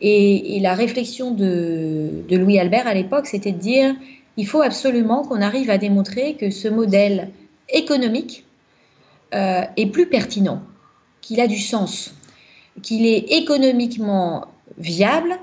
[0.00, 3.94] Et, la réflexion de, Louis Albert à l'époque, c'était de dire
[4.36, 7.28] il faut absolument qu'on arrive à démontrer que ce modèle
[7.68, 8.44] économique
[9.32, 10.62] est plus pertinent
[11.20, 12.12] qu'il a du sens,
[12.82, 14.46] qu'il est économiquement
[14.78, 15.38] viable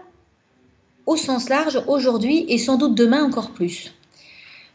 [1.05, 3.93] au sens large aujourd'hui et sans doute demain encore plus.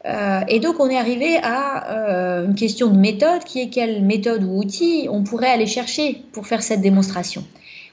[0.06, 4.02] Euh, et donc on est arrivé à euh, une question de méthode qui est quelle
[4.02, 7.44] méthode ou outil on pourrait aller chercher pour faire cette démonstration.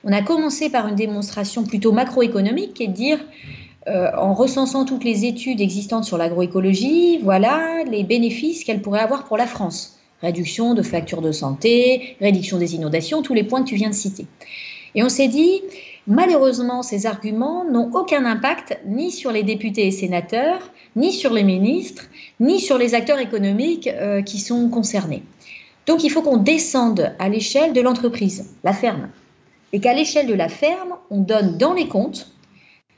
[0.05, 3.19] On a commencé par une démonstration plutôt macroéconomique qui est de dire
[3.87, 9.25] euh, en recensant toutes les études existantes sur l'agroécologie, voilà les bénéfices qu'elle pourrait avoir
[9.25, 13.69] pour la France réduction de factures de santé, réduction des inondations, tous les points que
[13.69, 14.25] tu viens de citer.
[14.95, 15.61] Et on s'est dit,
[16.07, 21.43] malheureusement, ces arguments n'ont aucun impact ni sur les députés et sénateurs, ni sur les
[21.43, 22.05] ministres,
[22.39, 25.23] ni sur les acteurs économiques euh, qui sont concernés.
[25.85, 29.09] Donc il faut qu'on descende à l'échelle de l'entreprise, la ferme.
[29.73, 32.31] Et qu'à l'échelle de la ferme, on donne dans les comptes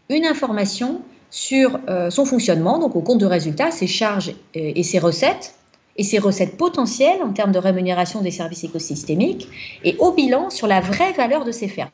[0.09, 4.97] une information sur euh, son fonctionnement, donc au compte de résultats, ses charges et ses
[4.97, 5.58] recettes,
[5.99, 9.49] et ses recettes potentielles en termes de rémunération des services écosystémiques
[9.83, 11.89] et au bilan sur la vraie valeur de ces fermes.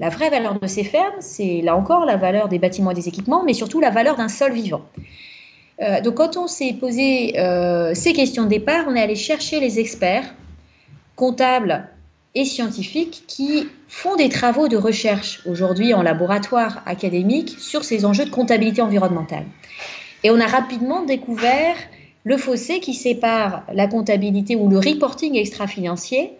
[0.00, 3.08] La vraie valeur de ces fermes, c'est là encore la valeur des bâtiments et des
[3.08, 4.80] équipements, mais surtout la valeur d'un sol vivant.
[5.82, 9.60] Euh, donc quand on s'est posé euh, ces questions de départ, on est allé chercher
[9.60, 10.34] les experts
[11.14, 11.90] comptables
[12.34, 18.24] et scientifiques qui font des travaux de recherche aujourd'hui en laboratoire académique sur ces enjeux
[18.24, 19.44] de comptabilité environnementale.
[20.24, 21.76] Et on a rapidement découvert
[22.24, 26.32] le fossé qui sépare la comptabilité ou le reporting extra-financier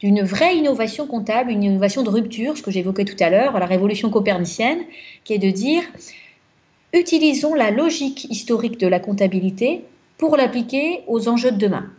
[0.00, 3.66] d'une vraie innovation comptable, une innovation de rupture, ce que j'évoquais tout à l'heure, la
[3.66, 4.78] révolution copernicienne,
[5.24, 5.82] qui est de dire
[6.92, 9.82] utilisons la logique historique de la comptabilité
[10.16, 11.90] pour l'appliquer aux enjeux de demain.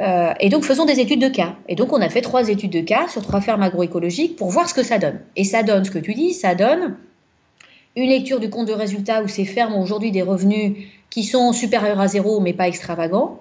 [0.00, 1.56] Euh, et donc faisons des études de cas.
[1.68, 4.68] Et donc on a fait trois études de cas sur trois fermes agroécologiques pour voir
[4.68, 5.20] ce que ça donne.
[5.36, 6.96] Et ça donne ce que tu dis, ça donne
[7.94, 10.76] une lecture du compte de résultat où ces fermes ont aujourd'hui des revenus
[11.12, 13.38] qui sont supérieurs à zéro mais pas extravagants,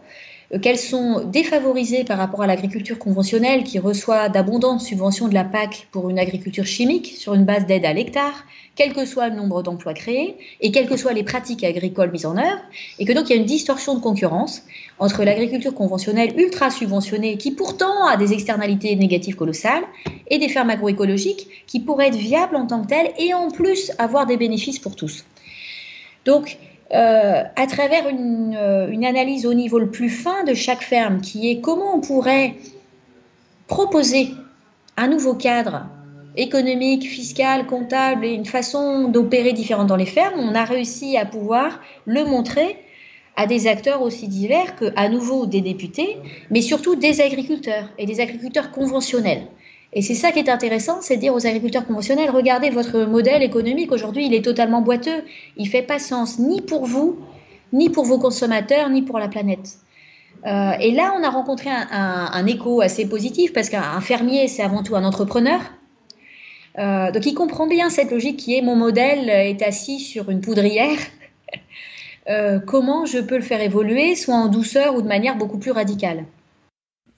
[0.53, 5.45] euh, qu'elles sont défavorisées par rapport à l'agriculture conventionnelle qui reçoit d'abondantes subventions de la
[5.45, 8.43] PAC pour une agriculture chimique sur une base d'aide à l'hectare,
[8.75, 12.25] quel que soit le nombre d'emplois créés et quelles que soient les pratiques agricoles mises
[12.25, 12.61] en œuvre,
[12.99, 14.63] et que donc il y a une distorsion de concurrence
[14.99, 19.83] entre l'agriculture conventionnelle ultra subventionnée qui pourtant a des externalités négatives colossales
[20.29, 23.93] et des fermes agroécologiques qui pourraient être viables en tant que telles et en plus
[23.97, 25.23] avoir des bénéfices pour tous.
[26.25, 26.57] Donc,
[26.93, 31.49] euh, à travers euh, une, analyse au niveau le plus fin de chaque ferme, qui
[31.49, 32.55] est comment on pourrait
[33.67, 34.31] proposer
[34.97, 35.85] un nouveau cadre
[36.35, 41.25] économique, fiscal, comptable et une façon d'opérer différente dans les fermes, on a réussi à
[41.25, 42.77] pouvoir le montrer
[43.37, 46.17] à des acteurs aussi divers que, à nouveau, des députés,
[46.49, 49.47] mais surtout des agriculteurs et des agriculteurs conventionnels.
[49.93, 53.91] Et c'est ça qui est intéressant, c'est dire aux agriculteurs conventionnels, regardez votre modèle économique
[53.91, 55.23] aujourd'hui, il est totalement boiteux,
[55.57, 57.19] il fait pas sens ni pour vous,
[57.73, 59.77] ni pour vos consommateurs, ni pour la planète.
[60.45, 64.81] Euh, et là, on a rencontré un, écho assez positif parce qu'un fermier, c'est avant
[64.81, 65.59] tout un entrepreneur.
[66.79, 70.41] Euh, donc, il comprend bien cette logique qui est mon modèle est assis sur une
[70.41, 70.97] poudrière.
[72.29, 75.71] Euh, comment je peux le faire évoluer, soit en douceur ou de manière beaucoup plus
[75.71, 76.25] radicale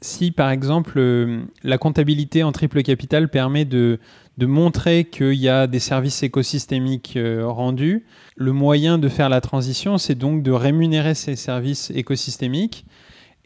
[0.04, 4.00] si par exemple euh, la comptabilité en triple capital permet de,
[4.38, 9.98] montrer qu'il y a des services écosystémiques euh, rendus, le moyen de faire la transition,
[9.98, 12.86] c'est donc de rémunérer ces services écosystémiques.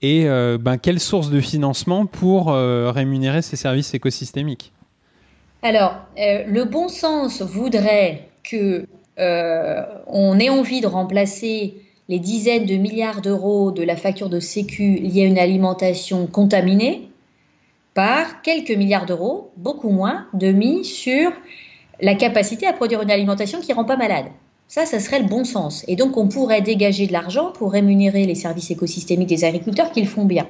[0.01, 4.71] Et euh, ben, quelle source de financement pour rémunérer ces services écosystémiques?
[5.63, 8.85] Alors, le bon sens voudrait que
[9.17, 11.75] on ait envie de remplacer
[12.09, 17.09] les dizaines de milliards d'euros de la facture de Sécu liée à une alimentation contaminée
[17.93, 21.31] par quelques milliards d'euros, beaucoup moins, de mis sur
[21.99, 24.27] la capacité à produire une alimentation qui ne rend pas malade.
[24.67, 25.83] Ça, ça serait le bon sens.
[25.87, 30.01] Et donc, on pourrait dégager de l'argent pour rémunérer les services écosystémiques des agriculteurs qui
[30.01, 30.47] le font bien.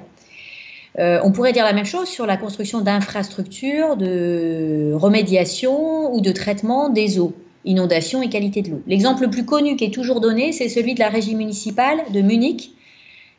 [0.99, 6.31] Euh, on pourrait dire la même chose sur la construction d'infrastructures de remédiation ou de
[6.31, 7.33] traitement des eaux
[7.67, 8.81] inondation et qualité de l'eau.
[8.87, 12.21] L'exemple le plus connu qui est toujours donné, c'est celui de la régie municipale de
[12.21, 12.71] Munich,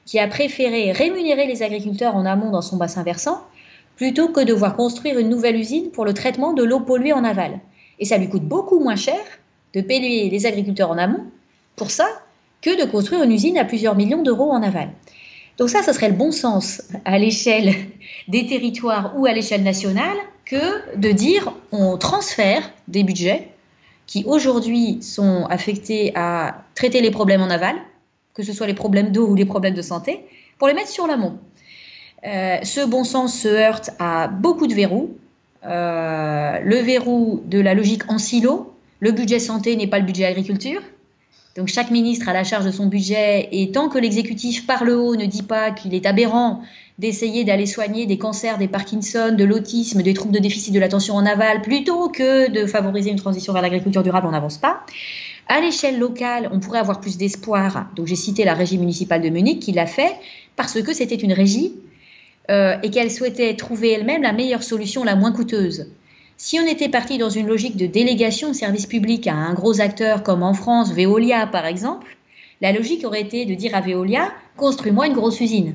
[0.04, 3.42] qui a préféré rémunérer les agriculteurs en amont dans son bassin versant,
[3.96, 7.24] plutôt que de voir construire une nouvelle usine pour le traitement de l'eau polluée en
[7.24, 7.58] aval.
[7.98, 9.18] Et ça lui coûte beaucoup moins cher
[9.74, 11.24] de payer les agriculteurs en amont
[11.76, 12.08] pour ça
[12.62, 14.90] que de construire une usine à plusieurs millions d'euros en aval.
[15.58, 17.74] Donc ça, ce serait le bon sens à l'échelle
[18.28, 23.48] des territoires ou à l'échelle nationale que de dire on transfère des budgets
[24.08, 27.76] qui aujourd'hui sont affectés à traiter les problèmes en aval,
[28.34, 30.24] que ce soit les problèmes d'eau ou les problèmes de santé,
[30.58, 31.38] pour les mettre sur l'amont.
[32.26, 35.16] Euh, ce bon sens se heurte à beaucoup de verrous.
[35.64, 40.24] Euh, le verrou de la logique en silo, le budget santé n'est pas le budget
[40.24, 40.80] agriculture.
[41.56, 44.96] Donc chaque ministre a la charge de son budget et tant que l'exécutif par le
[44.98, 46.62] haut ne dit pas qu'il est aberrant
[46.98, 51.14] d'essayer d'aller soigner des cancers, des Parkinson, de l'autisme, des troubles de déficit de l'attention
[51.14, 54.84] en aval, plutôt que de favoriser une transition vers l'agriculture durable, on n'avance pas.
[55.46, 57.88] À l'échelle locale, on pourrait avoir plus d'espoir.
[57.94, 60.14] Donc j'ai cité la régie municipale de Munich qui l'a fait
[60.56, 61.72] parce que c'était une régie
[62.50, 65.86] euh, et qu'elle souhaitait trouver elle-même la meilleure solution, la moins coûteuse.
[66.36, 69.80] Si on était parti dans une logique de délégation de service public à un gros
[69.80, 72.16] acteur comme en France, Veolia par exemple,
[72.60, 75.74] la logique aurait été de dire à Veolia, construis-moi une grosse usine.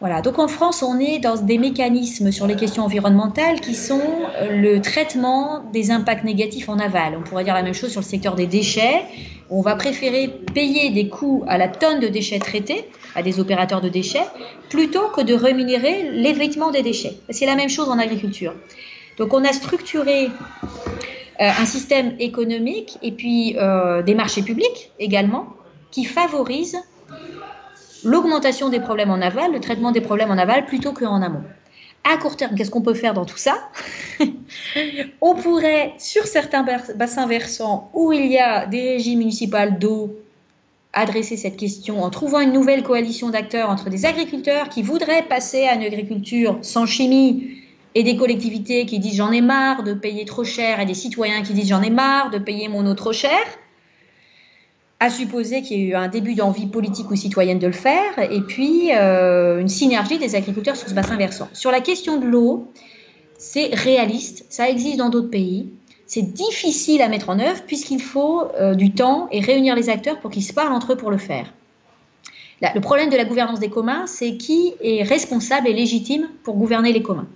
[0.00, 4.00] Voilà, donc en France, on est dans des mécanismes sur les questions environnementales qui sont
[4.36, 7.16] euh, le traitement des impacts négatifs en aval.
[7.18, 9.02] On pourrait dire la même chose sur le secteur des déchets.
[9.50, 12.84] On va préférer payer des coûts à la tonne de déchets traités
[13.16, 14.26] à des opérateurs de déchets
[14.70, 17.16] plutôt que de rémunérer l'évitement des déchets.
[17.30, 18.54] C'est la même chose en agriculture.
[19.16, 20.28] Donc on a structuré euh,
[21.38, 25.48] un système économique et puis euh, des marchés publics également
[25.90, 26.78] qui favorisent
[28.04, 31.42] l'augmentation des problèmes en aval, le traitement des problèmes en aval plutôt qu'en amont.
[32.04, 33.70] À court terme, qu'est-ce qu'on peut faire dans tout ça
[35.20, 40.16] On pourrait, sur certains bassins versants où il y a des régies municipales d'eau,
[40.92, 45.64] adresser cette question en trouvant une nouvelle coalition d'acteurs entre des agriculteurs qui voudraient passer
[45.64, 47.58] à une agriculture sans chimie
[47.94, 51.42] et des collectivités qui disent j'en ai marre de payer trop cher et des citoyens
[51.42, 53.38] qui disent j'en ai marre de payer mon eau trop cher,
[55.00, 58.18] à supposer qu'il y ait eu un début d'envie politique ou citoyenne de le faire,
[58.18, 61.48] et puis euh, une synergie des agriculteurs sur ce bassin versant.
[61.52, 62.72] Sur la question de l'eau,
[63.38, 65.70] c'est réaliste, ça existe dans d'autres pays,
[66.06, 70.18] c'est difficile à mettre en œuvre puisqu'il faut euh, du temps et réunir les acteurs
[70.20, 71.52] pour qu'ils se parlent entre eux pour le faire.
[72.60, 76.92] le problème de la gouvernance des communs, c'est qui est responsable et légitime pour gouverner
[76.92, 77.28] les communs.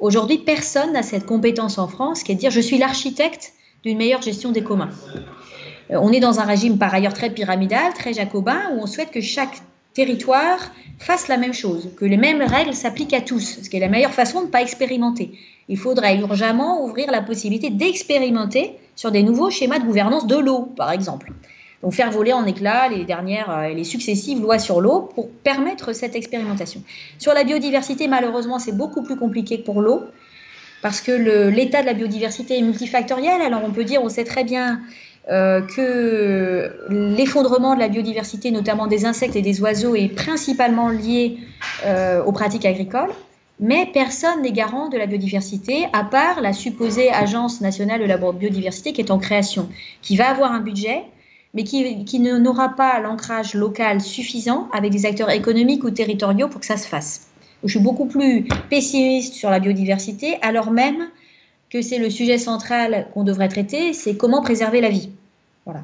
[0.00, 3.96] Aujourd'hui, personne n'a cette compétence en France qui est de dire je suis l'architecte d'une
[3.96, 4.90] meilleure gestion des communs.
[5.90, 9.10] Euh, on est dans un régime par ailleurs très pyramidal, très jacobin, où on souhaite
[9.10, 9.62] que chaque
[9.94, 10.58] territoire
[10.98, 13.88] fasse la même chose, que les mêmes règles s'appliquent à tous, ce qui est la
[13.88, 15.32] meilleure façon de ne pas expérimenter.
[15.68, 20.72] Il faudrait urgemment ouvrir la possibilité d'expérimenter sur des nouveaux schémas de gouvernance de l'eau,
[20.76, 21.32] par exemple.
[21.82, 25.30] Donc faire voler en éclats les dernières et euh, les successives lois sur l'eau pour
[25.30, 26.82] permettre cette expérimentation.
[27.18, 30.02] Sur la biodiversité, malheureusement, c'est beaucoup plus compliqué que pour l'eau
[30.82, 31.12] parce que
[31.50, 33.40] l'état de la biodiversité est multifactoriel.
[33.42, 34.80] Alors on peut dire, on sait très bien
[35.30, 41.38] euh, que l'effondrement de la biodiversité, notamment des insectes et des oiseaux, est principalement lié
[41.84, 43.10] euh, aux pratiques agricoles.
[43.62, 48.16] Mais personne n'est garant de la biodiversité, à part la supposée Agence nationale de la
[48.16, 49.68] biodiversité qui est en création,
[50.00, 51.02] qui va avoir un budget,
[51.52, 56.60] mais qui, qui n'aura pas l'ancrage local suffisant avec des acteurs économiques ou territoriaux pour
[56.60, 57.29] que ça se fasse.
[57.64, 61.08] Je suis beaucoup plus pessimiste sur la biodiversité, alors même
[61.68, 65.10] que c'est le sujet central qu'on devrait traiter, c'est comment préserver la vie.
[65.64, 65.82] Voilà.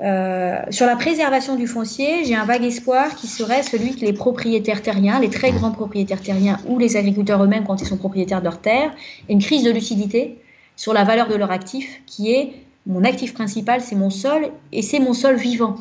[0.00, 4.12] Euh, sur la préservation du foncier, j'ai un vague espoir qui serait celui que les
[4.12, 8.40] propriétaires terriens, les très grands propriétaires terriens ou les agriculteurs eux-mêmes quand ils sont propriétaires
[8.40, 8.92] de leur terre,
[9.28, 10.38] aient une crise de lucidité
[10.76, 12.52] sur la valeur de leur actif, qui est
[12.86, 15.76] mon actif principal, c'est mon sol et c'est mon sol vivant.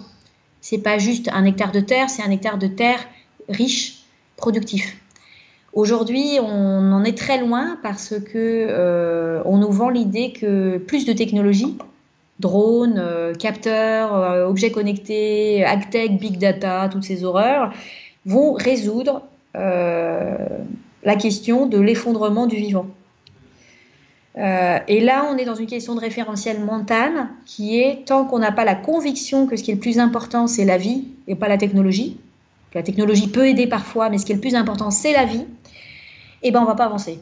[0.61, 2.99] C'est pas juste un hectare de terre, c'est un hectare de terre
[3.49, 3.92] riche,
[4.43, 4.97] productif.
[5.71, 11.05] Aujourd'hui, on en est très loin parce que euh, on nous vend l'idée que plus
[11.05, 11.77] de technologies,
[12.41, 17.71] drones, euh, capteurs, euh, objets connectés, agtech, big data, toutes ces horreurs,
[18.25, 19.21] vont résoudre
[19.55, 22.87] la question de l'effondrement du vivant.
[24.35, 28.51] Et là, on est dans une question de référentiel mental qui est tant qu'on n'a
[28.51, 31.47] pas la conviction que ce qui est le plus important, c'est la vie et pas
[31.47, 32.17] la technologie.
[32.73, 35.45] La technologie peut aider parfois, mais ce qui est le plus important, c'est la vie.
[36.41, 37.19] Et eh ben, on va pas avancer.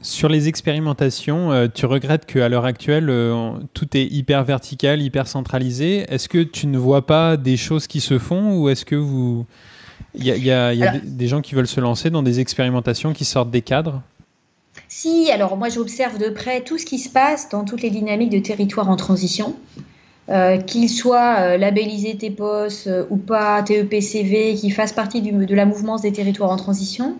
[0.00, 5.28] Sur les expérimentations, euh, tu regrettes qu'à l'heure actuelle, euh, tout est hyper vertical, hyper
[5.28, 6.04] centralisé.
[6.08, 9.46] Est-ce que tu ne vois pas des choses qui se font ou est-ce que vous...
[10.14, 13.62] Il y a, des gens qui veulent se lancer dans des expérimentations qui sortent des
[13.62, 14.02] cadres?
[14.88, 18.28] Si, alors moi j'observe de près tout ce qui se passe dans toutes les dynamiques
[18.28, 19.56] de territoire en transition,
[20.28, 25.66] euh, qu'ils soient euh, labellisés TEPOS euh, ou pas, TEPCV, qui fassent partie de la
[25.66, 27.16] mouvement des territoires en transition.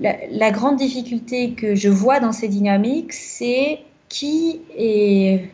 [0.00, 3.78] La, grande difficulté que je vois dans ces dynamiques, c'est
[4.08, 5.48] qui est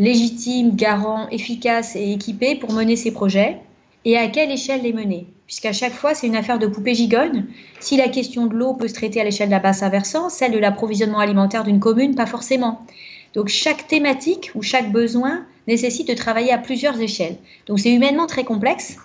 [0.00, 3.58] légitime, garant, efficace et équipé pour mener ces projets
[4.04, 5.28] et à quelle échelle les mener.
[5.46, 7.44] Puisqu'à chaque fois, c'est une affaire de poupée gigogne.
[7.78, 10.50] Si la question de l'eau peut se traiter à l'échelle de la basse versant, celle
[10.50, 12.84] de l'approvisionnement alimentaire d'une commune, pas forcément.
[13.34, 17.36] Donc chaque thématique ou chaque besoin nécessite de travailler à plusieurs échelles.
[17.66, 18.96] Donc c'est humainement très complexe.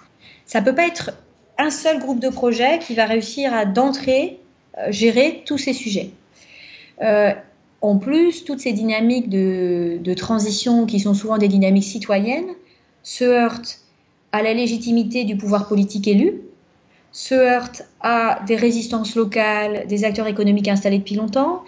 [0.45, 1.11] Ça ne peut pas être
[1.59, 4.39] un seul groupe de projets qui va réussir à d'entrée
[4.79, 6.09] euh, gérer tous ces sujets.
[7.01, 7.31] Euh,
[7.81, 12.49] en plus, toutes ces dynamiques de, de, transition, qui sont souvent des dynamiques citoyennes,
[13.03, 13.81] se heurtent
[14.31, 16.41] à la légitimité du pouvoir politique élu,
[17.11, 21.63] se heurtent à des résistances locales, des acteurs économiques installés depuis longtemps,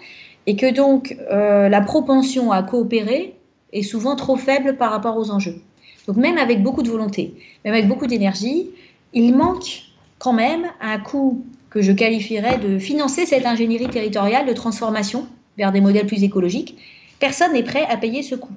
[0.46, 3.35] et que donc euh, la propension à coopérer
[3.72, 5.60] est souvent trop faible par rapport aux enjeux.
[6.06, 8.70] Donc même avec beaucoup de volonté, même avec beaucoup d'énergie,
[9.12, 9.82] il manque
[10.18, 15.26] quand même un coût que je qualifierais de financer cette ingénierie territoriale de transformation
[15.58, 16.78] vers des modèles plus écologiques.
[17.18, 18.54] Personne n'est prêt à payer ce coût,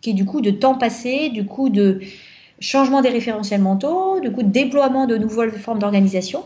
[0.00, 2.00] qui est du coût de temps passé, du coût de
[2.60, 6.44] changement des référentiels mentaux, du coût de déploiement de nouvelles formes d'organisation.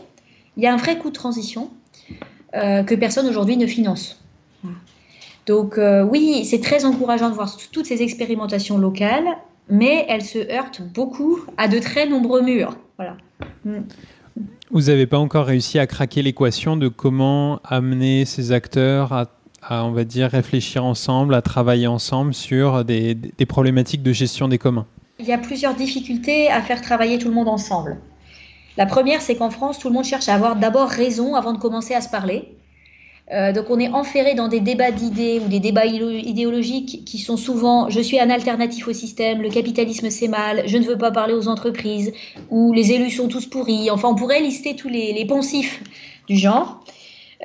[0.55, 1.69] Il y a un vrai coût de transition
[2.55, 4.19] euh, que personne aujourd'hui ne finance.
[5.47, 9.25] Donc euh, oui, c'est très encourageant de voir toutes ces expérimentations locales,
[9.69, 12.75] mais elles se heurtent beaucoup à de très nombreux murs.
[12.97, 13.15] Voilà.
[13.63, 13.79] Mm.
[14.69, 19.91] Vous n'avez pas encore réussi à craquer l'équation de comment amener ces acteurs à, on
[19.91, 24.85] va dire, réfléchir ensemble, à travailler ensemble sur des, des problématiques de gestion des communs?
[25.19, 27.97] Il y a plusieurs difficultés à faire travailler tout le monde ensemble.
[28.75, 31.57] La première, c'est qu'en France, tout le monde cherche à avoir d'abord raison avant de
[31.57, 32.53] commencer à se parler.
[33.33, 37.35] Euh, donc on est enferré dans des débats d'idées ou des débats idéologiques qui sont
[37.35, 41.11] souvent je suis un alternatif au système, le capitalisme c'est mal, je ne veux pas
[41.11, 42.13] parler aux entreprises,
[42.49, 43.91] ou les élus sont tous pourris.
[43.91, 45.83] Enfin, on pourrait lister tous les, poncifs
[46.27, 46.81] du genre,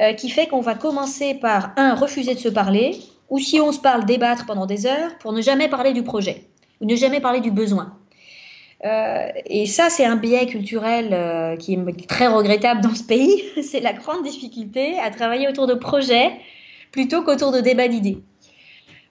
[0.00, 2.96] euh, qui fait qu'on va commencer par, un, refuser de se parler,
[3.28, 6.44] ou si on se parle, débattre pendant des heures pour ne jamais parler du projet,
[6.80, 7.96] ou ne jamais parler du besoin.
[8.84, 13.42] Euh, et ça, c'est un biais culturel euh, qui est très regrettable dans ce pays.
[13.62, 16.30] c'est la grande difficulté à travailler autour de projets
[16.90, 18.18] plutôt qu'autour de débats d'idées.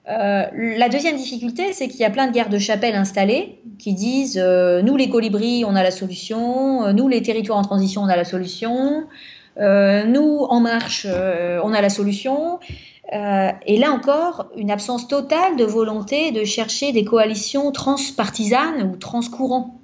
[0.08, 3.94] Euh, la deuxième difficulté, c'est qu'il y a plein de guerres de chapelle installées qui
[3.94, 8.16] disent nous les colibris, on a la solution, nous les territoires en transition, on a
[8.16, 9.06] la solution,
[9.56, 12.58] nous en marche, on a la solution.
[13.12, 18.96] Euh, et là encore, une absence totale de volonté de chercher des coalitions transpartisanes ou
[18.96, 19.78] transcourants.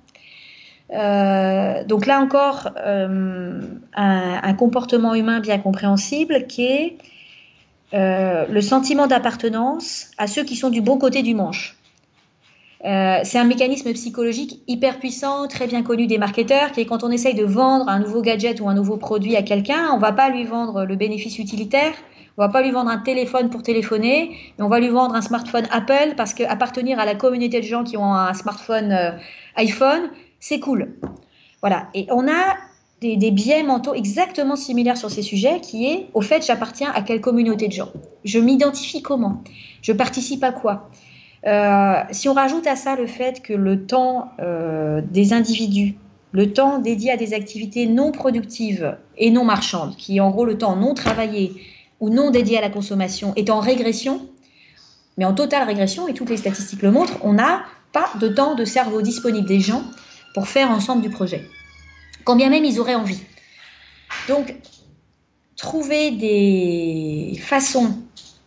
[0.95, 3.61] Euh, donc là encore, euh,
[3.95, 6.99] un, comportement humain bien compréhensible qui est
[7.93, 11.77] le sentiment d'appartenance à ceux qui sont du bon côté du manche.
[12.83, 17.11] c'est un mécanisme psychologique hyper puissant, très bien connu des marketeurs, qui est quand on
[17.11, 20.13] essaye de vendre un nouveau gadget ou un nouveau produit à quelqu'un, on ne va
[20.13, 21.93] pas lui vendre le bénéfice utilitaire,
[22.39, 25.23] on va pas lui vendre un téléphone pour téléphoner, mais on va lui vendre un
[25.23, 29.11] smartphone Apple parce qu'appartenir à la communauté de gens qui ont un smartphone euh,
[29.57, 30.95] iPhone, c'est cool.
[31.61, 31.89] Voilà.
[31.95, 32.57] Et on a
[33.01, 37.21] des, biais mentaux exactement similaires sur ces sujets, qui est, au fait, j'appartiens à quelle
[37.21, 37.91] communauté de gens?
[38.25, 39.43] Je m'identifie comment?
[39.83, 40.91] Je participe à quoi?
[41.45, 45.97] Euh, Si on rajoute à ça le fait que le temps euh, des individus,
[46.31, 50.45] le temps dédié à des activités non productives et non marchandes, qui est en gros
[50.45, 51.53] le temps non travaillé,
[52.01, 54.29] ou non dédiés à la consommation est en régression,
[55.17, 58.55] mais en totale régression, et toutes les statistiques le montrent, on n'a pas de temps
[58.55, 59.83] de cerveau disponible des gens
[60.35, 61.43] pour faire ensemble du projet,
[62.25, 63.21] quand bien même ils auraient envie.
[64.29, 64.55] Donc,
[65.57, 67.97] trouver des façons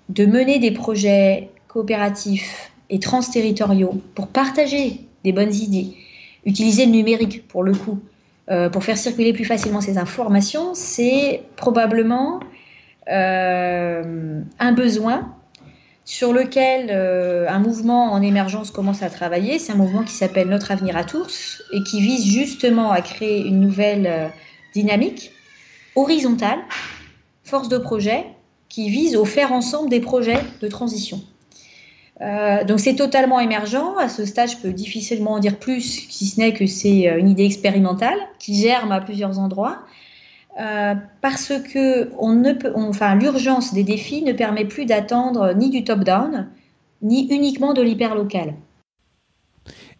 [0.09, 5.95] de mener des projets coopératifs et transterritoriaux pour partager des bonnes idées,
[6.45, 7.99] utiliser le numérique pour le coup,
[8.49, 12.39] euh, pour faire circuler plus facilement ces informations, c'est probablement
[13.11, 15.35] un besoin
[16.05, 19.59] sur lequel euh, un mouvement en émergence commence à travailler.
[19.59, 23.45] C'est un mouvement qui s'appelle Notre avenir à tous et qui vise justement à créer
[23.45, 24.27] une nouvelle euh,
[24.73, 25.31] dynamique
[25.95, 26.59] horizontale,
[27.43, 28.25] force de projet,
[28.69, 31.21] qui vise au faire ensemble des projets de transition.
[32.19, 33.95] donc c'est totalement émergent.
[33.99, 37.27] À ce stade, je peux difficilement en dire plus, si ce n'est que c'est une
[37.27, 39.79] idée expérimentale qui germe à plusieurs endroits.
[40.59, 45.69] Euh, parce que on ne peut, enfin, l'urgence des défis ne permet plus d'attendre ni
[45.69, 46.49] du top-down,
[47.01, 48.55] ni uniquement de l'hyper-local.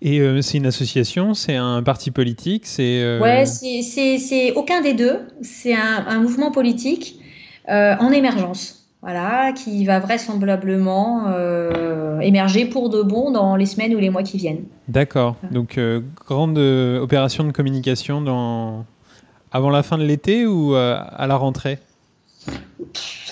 [0.02, 3.02] Et euh, c'est une association, c'est un parti politique, c'est.
[3.02, 3.22] Euh...
[3.22, 5.20] Ouais, c'est aucun des deux.
[5.42, 7.20] C'est un, un, mouvement politique
[7.68, 11.32] en émergence, voilà, qui va vraisemblablement
[12.20, 14.66] émerger pour de bon dans les semaines ou les mois qui viennent.
[14.90, 15.38] D'accord.
[15.52, 15.80] Donc
[16.28, 18.84] grande opération de communication dans
[19.52, 21.80] avant la fin de l'été ou euh, à la rentrée?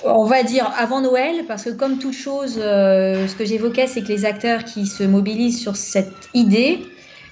[0.05, 4.01] On va dire avant Noël, parce que comme toute chose, euh, ce que j'évoquais, c'est
[4.01, 6.79] que les acteurs qui se mobilisent sur cette idée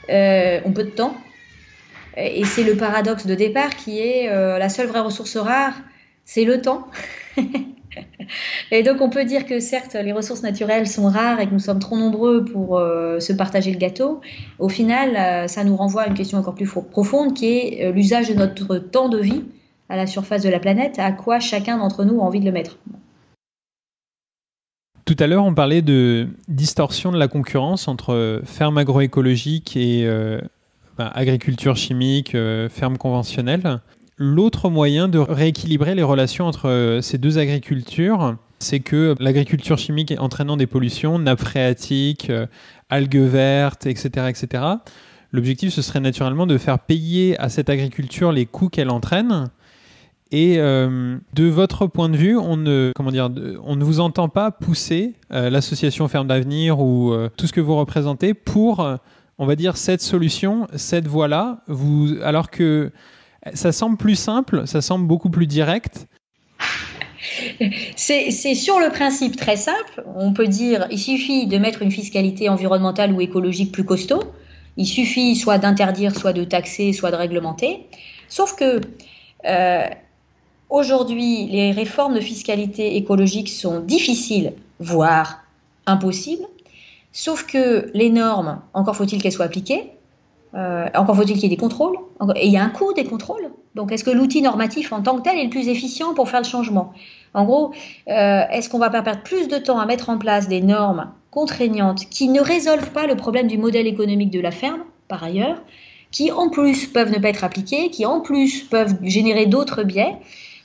[0.10, 1.16] euh, ont peu de temps.
[2.18, 5.74] Et c'est le paradoxe de départ qui est la seule vraie ressource rare,
[6.26, 6.88] c'est le temps.
[8.72, 11.60] et donc on peut dire que certes les ressources naturelles sont rares et que nous
[11.60, 14.22] sommes trop nombreux pour euh, se partager le gâteau.
[14.60, 17.92] Au final, euh, ça nous renvoie à une question encore plus profonde qui est euh,
[17.92, 19.44] l'usage de notre temps de vie
[19.90, 22.52] à la surface de la planète, à quoi chacun d'entre nous a envie de le
[22.52, 22.78] mettre?
[25.06, 30.06] Tout à l'heure, on parlait de distorsion de la concurrence entre ferme agroécologique et
[30.98, 32.36] ben, agriculture chimique,
[32.70, 33.80] ferme conventionnelle.
[34.20, 40.12] L'autre moyen de rééquilibrer les relations entre euh, ces deux agricultures, c'est que l'agriculture chimique
[40.18, 42.48] entraînant des pollutions, nappes phréatiques, euh,
[42.90, 44.64] algues vertes, etc., etc.
[45.32, 49.52] L'objectif, ce serait naturellement de faire payer à cette agriculture les coûts qu'elle entraîne.
[50.32, 53.30] Et euh, de votre point de vue, on ne, comment dire,
[53.64, 58.34] on ne vous entend pas pousser l'association Ferme d'Avenir ou tout ce que vous représentez
[58.34, 58.86] pour,
[59.38, 62.92] on va dire, cette solution, cette voie-là, vous, alors que
[63.54, 66.08] ça semble plus simple, ça semble beaucoup plus direct.
[67.96, 70.04] C'est sur le principe très simple.
[70.16, 74.24] On peut dire il suffit de mettre une fiscalité environnementale ou écologique plus costaud.
[74.78, 77.88] Il suffit soit d'interdire, soit de taxer, soit de réglementer.
[78.30, 78.82] Sauf que
[79.46, 79.86] euh,
[80.70, 85.44] aujourd'hui, les réformes de fiscalité écologique sont difficiles, voire
[85.86, 86.46] impossibles.
[87.12, 89.92] Sauf que les normes, encore faut-il qu'elles soient appliquées.
[90.56, 91.98] Euh, encore faut-il qu'il y ait des contrôles.
[92.36, 93.52] Et il y a un coût des contrôles.
[93.76, 96.42] Donc, est-ce que l'outil normatif en tant que tel est le plus efficient pour faire
[96.42, 96.94] le changement?
[97.34, 97.74] En gros,
[98.08, 101.12] euh, est-ce qu'on va pas perdre plus de temps à mettre en place des normes
[101.30, 105.62] contraignantes qui ne résolvent pas le problème du modèle économique de la ferme, par ailleurs,
[106.12, 110.16] qui en plus peuvent ne pas être appliquées, qui en plus peuvent générer d'autres biais?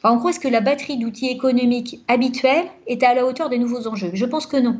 [0.04, 3.86] En gros, est-ce que la batterie d'outils économiques habituels est à la hauteur des nouveaux
[3.86, 4.10] enjeux?
[4.14, 4.78] Je pense que non.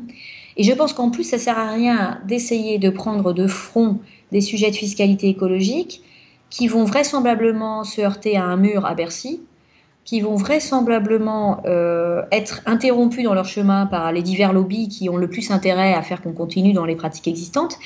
[0.57, 3.99] Et je pense qu'en plus, ça sert à rien d'essayer de prendre de front
[4.33, 6.01] des sujets de fiscalité écologique
[6.49, 9.41] qui vont vraisemblablement se heurter à un mur à Bercy,
[10.03, 15.17] qui vont vraisemblablement euh, être interrompus dans leur chemin par les divers lobbies qui ont
[15.17, 17.77] le plus intérêt à faire qu'on continue dans les pratiques existantes.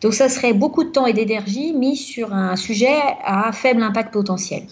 [0.00, 4.12] Donc ça serait beaucoup de temps et d'énergie mis sur un sujet à faible impact
[4.12, 4.64] potentiel.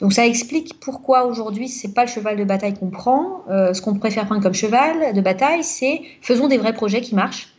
[0.00, 3.44] Donc ça explique pourquoi aujourd'hui c'est pas le cheval de bataille qu'on prend.
[3.48, 7.14] Euh, ce qu'on préfère prendre comme cheval de bataille, c'est faisons des vrais projets qui
[7.14, 7.53] marchent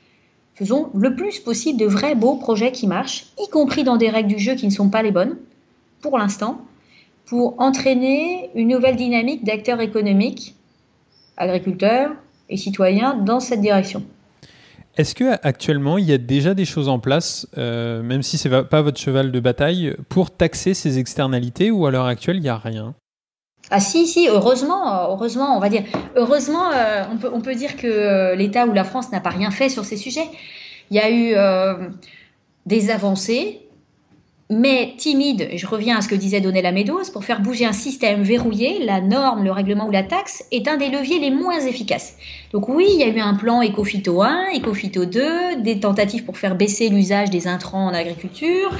[0.55, 4.29] Faisons le plus possible de vrais beaux projets qui marchent, y compris dans des règles
[4.29, 5.35] du jeu qui ne sont pas les bonnes,
[6.01, 6.61] pour l'instant,
[7.25, 10.55] pour entraîner une nouvelle dynamique d'acteurs économiques,
[11.35, 12.11] agriculteurs
[12.49, 14.03] et citoyens dans cette direction.
[14.95, 18.47] Est-ce que actuellement il y a déjà des choses en place, euh, même si ce
[18.47, 22.43] n'est pas votre cheval de bataille, pour taxer ces externalités ou à l'heure actuelle il
[22.43, 22.95] n'y a rien?
[23.71, 25.83] Ah si, si, heureusement, heureusement, on va dire,
[26.15, 29.31] heureusement, euh, on, peut, on peut dire que euh, l'État ou la France n'a pas
[29.31, 30.27] rien fait sur ces sujets.
[30.91, 31.89] Il y a eu euh,
[32.67, 33.61] des avancées,
[34.51, 38.21] mais timides, je reviens à ce que disait Donella Meadows, pour faire bouger un système
[38.21, 42.17] verrouillé, la norme, le règlement ou la taxe est un des leviers les moins efficaces.
[42.51, 46.37] Donc oui, il y a eu un plan Ecofito 1, Ecofito 2, des tentatives pour
[46.37, 48.77] faire baisser l'usage des intrants en agriculture,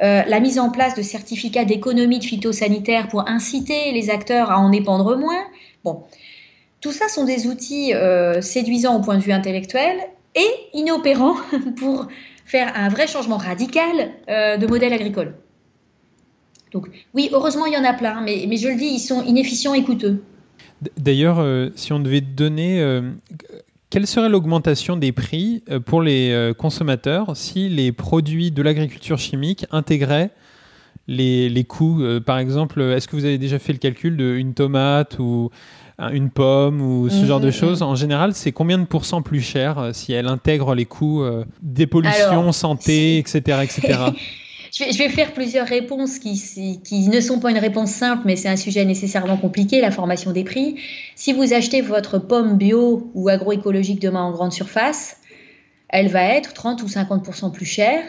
[0.00, 4.58] euh, la mise en place de certificats d'économie de phytosanitaire pour inciter les acteurs à
[4.58, 5.42] en épandre moins.
[5.84, 6.02] Bon,
[6.80, 9.96] tout ça sont des outils euh, séduisants au point de vue intellectuel
[10.36, 11.36] et inopérants
[11.78, 12.06] pour
[12.44, 15.34] faire un vrai changement radical euh, de modèle agricole.
[16.72, 19.24] Donc oui, heureusement, il y en a plein, mais, mais je le dis, ils sont
[19.24, 20.22] inefficients et coûteux.
[20.96, 21.44] D'ailleurs,
[21.74, 23.02] si on devait donner
[23.90, 29.18] quelle serait l'augmentation des prix euh, pour les euh, consommateurs si les produits de l'agriculture
[29.18, 30.30] chimique intégraient
[31.06, 35.18] les, coûts euh, Par exemple, est-ce que vous avez déjà fait le calcul d'une tomate
[35.18, 35.50] ou
[36.12, 37.80] une pomme ou ce genre de mhm, choses?
[37.80, 37.88] mhm.
[37.88, 41.24] En général, c'est combien de pourcents plus cher si elle intègre les coûts
[41.62, 43.60] des pollutions, santé, etc.
[43.62, 43.98] etc.
[44.72, 48.56] Je vais, faire plusieurs réponses qui, ne sont pas une réponse simple, mais c'est un
[48.56, 50.76] sujet nécessairement compliqué, la formation des prix.
[51.14, 55.16] Si vous achetez votre pomme bio ou agroécologique demain en grande surface,
[55.88, 58.02] elle va être 30 ou 50% plus chère,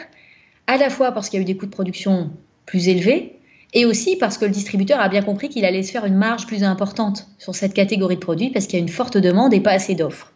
[0.66, 2.30] à la fois parce qu'il y a eu des coûts de production
[2.66, 3.36] plus élevés,
[3.72, 6.46] et aussi parce que le distributeur a bien compris qu'il allait se faire une marge
[6.46, 9.60] plus importante sur cette catégorie de produits, parce qu'il y a une forte demande et
[9.60, 10.32] pas assez d'offres.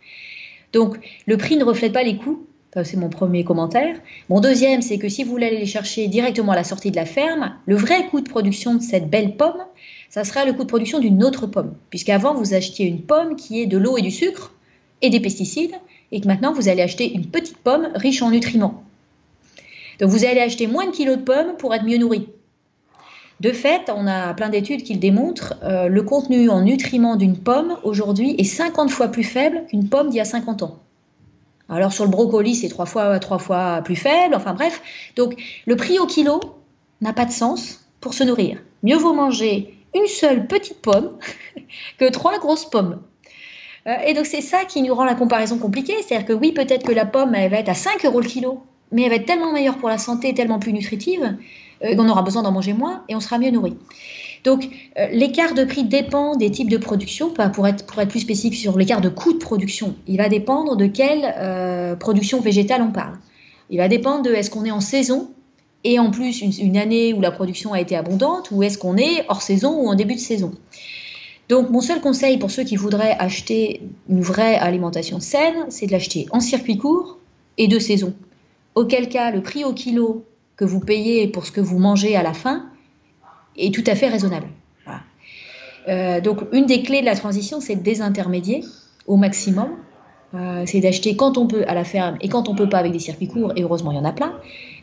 [0.73, 0.97] Donc
[1.27, 2.47] le prix ne reflète pas les coûts
[2.83, 3.97] c'est mon premier commentaire.
[4.29, 6.97] Mon deuxième, c'est que si vous voulez aller les chercher directement à la sortie de
[6.97, 9.65] la ferme, le vrai coût de production de cette belle pomme,
[10.11, 11.75] ça sera le coût de production d'une autre pomme.
[11.91, 14.53] Puisqu'avant, vous achetiez une pomme qui est de l'eau et du sucre
[15.03, 15.75] et des pesticides,
[16.11, 18.83] et que maintenant, vous allez acheter une petite pomme riche en nutriments.
[20.01, 22.29] Donc, vous allez acheter moins de kilos de pommes pour être mieux nourri.
[23.41, 27.37] De fait, on a plein d'études qui le démontrent, euh, le contenu en nutriments d'une
[27.37, 30.79] pomme aujourd'hui est 50 fois plus faible qu'une pomme d'il y a 50 ans.
[31.69, 34.35] Alors sur le brocoli, c'est trois fois, trois fois plus faible.
[34.35, 34.83] Enfin bref,
[35.17, 36.41] donc le prix au kilo
[37.01, 38.59] n'a pas de sens pour se nourrir.
[38.83, 41.19] Mieux vaut manger une seule petite pomme
[41.99, 43.01] que trois grosses pommes.
[43.87, 45.95] Euh, et donc c'est ça qui nous rend la comparaison compliquée.
[46.03, 48.63] C'est-à-dire que oui, peut-être que la pomme, elle va être à 5 euros le kilo,
[48.93, 51.37] mais elle va être tellement meilleure pour la santé, tellement plus nutritive,
[51.83, 53.77] euh, qu'on aura besoin d'en manger moins et on sera mieux nourri.
[54.45, 54.69] Donc
[54.99, 57.31] euh, l'écart de prix dépend des types de production.
[57.31, 60.77] Pour être, pour être plus spécifique sur l'écart de coût de production, il va dépendre
[60.77, 63.19] de quelle production végétale on parle.
[63.71, 65.31] Il va dépendre de est-ce qu'on est en saison
[65.85, 69.25] et en plus une, année où la production a été abondante ou est-ce qu'on est
[69.29, 70.53] hors saison ou en début de saison.
[71.51, 75.93] Donc mon seul conseil pour ceux qui voudraient acheter une vraie alimentation saine, c'est de
[75.93, 77.19] l'acheter en circuit court
[77.59, 78.15] et de saison.
[78.75, 80.25] Auquel cas le prix au kilo
[80.57, 82.65] que vous payez pour ce que vous mangez à la fin
[83.57, 84.49] est tout à fait raisonnable.
[85.89, 88.65] Euh, donc une des clés de la transition, c'est de désintermédier
[89.07, 89.69] au maximum
[90.35, 92.91] euh, c'est d'acheter quand on peut à la ferme et quand on peut pas avec
[92.91, 94.33] des circuits courts, et heureusement il y en a plein.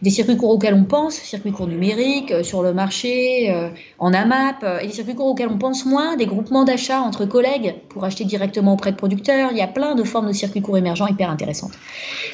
[0.01, 3.53] Des circuits courts auxquels on pense, circuits courts numériques, euh, sur le marché,
[3.99, 7.75] en AMAP, et des circuits courts auxquels on pense moins, des groupements d'achat entre collègues
[7.89, 9.49] pour acheter directement auprès de producteurs.
[9.51, 11.73] Il y a plein de formes de circuits courts émergents hyper intéressantes.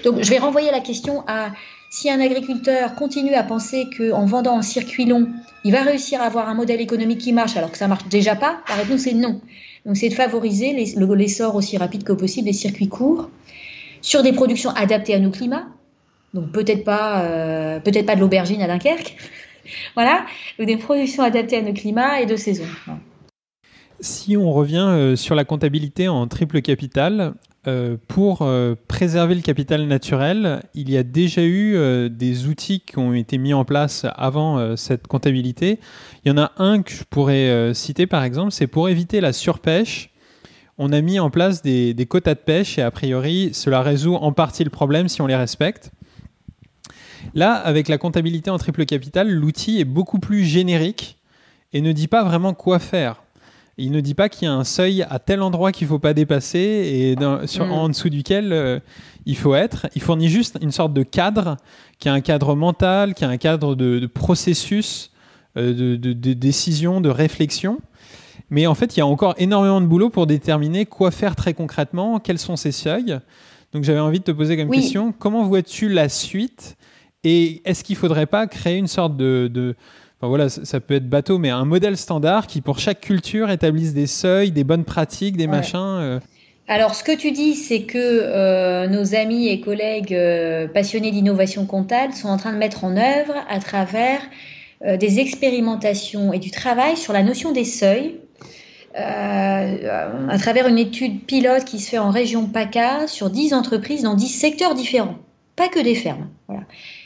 [0.03, 1.49] Donc je vais renvoyer la question à
[1.89, 5.29] si un agriculteur continue à penser qu'en vendant en circuit long,
[5.63, 8.35] il va réussir à avoir un modèle économique qui marche alors que ça marche déjà
[8.35, 9.41] pas, la réponse est non.
[9.85, 13.29] Donc c'est de favoriser l'essor aussi rapide que possible des circuits courts
[14.01, 15.67] sur des productions adaptées à nos climats.
[16.33, 19.15] Donc peut-être pas, euh, peut-être pas de l'aubergine à Dunkerque,
[19.95, 20.25] voilà,
[20.59, 22.65] ou des productions adaptées à nos climats et de saison.
[23.99, 27.33] Si on revient euh, sur la comptabilité en triple capital,
[27.65, 32.99] euh, pour euh, préserver le capital naturel, il y a déjà eu des outils qui
[32.99, 35.79] ont été mis en place avant cette comptabilité.
[36.23, 39.33] Il y en a un que je pourrais citer par exemple, c'est pour éviter la
[39.33, 40.11] surpêche.
[40.77, 44.31] On a mis en place des, quotas de pêche et a priori cela résout en
[44.31, 45.91] partie le problème si on les respecte.
[47.33, 51.17] Là, avec la comptabilité en triple capital, l'outil est beaucoup plus générique
[51.73, 53.23] et ne dit pas vraiment quoi faire.
[53.79, 55.99] Il ne dit pas qu'il y a un seuil à tel endroit qu'il ne faut
[55.99, 57.15] pas dépasser et
[57.45, 57.71] sur, mm.
[57.71, 58.79] en dessous duquel euh,
[59.27, 59.85] il faut être.
[59.93, 61.57] Il fournit juste une sorte de cadre,
[61.99, 65.11] qui est un cadre mental, qui est un cadre de, processus,
[65.57, 67.79] euh, de, décision, de réflexion.
[68.49, 71.53] Mais en fait, il y a encore énormément de boulot pour déterminer quoi faire très
[71.53, 73.19] concrètement, quels sont ces seuils.
[73.73, 76.77] Donc j'avais envie de te poser comme question, comment vois-tu la suite
[77.23, 79.75] Et est-ce qu'il ne faudrait pas créer une sorte de
[80.21, 84.07] voilà, ça, peut être bateau, mais un modèle standard qui, pour chaque culture, établisse des
[84.07, 85.77] seuils, des bonnes pratiques, des machins.
[85.77, 86.19] Euh.
[86.67, 91.67] Alors, ce que tu dis, c'est que euh, nos amis et collègues euh, passionnés d'innovation
[91.67, 94.19] comptable sont en train de mettre en œuvre, à travers
[94.99, 98.19] des expérimentations et du travail sur la notion des seuils,
[98.93, 104.13] à travers une étude pilote qui se fait en région PACA sur 10 entreprises dans
[104.13, 105.15] 10 secteurs différents,
[105.55, 106.29] pas que des fermes.
[106.47, 106.63] Voilà.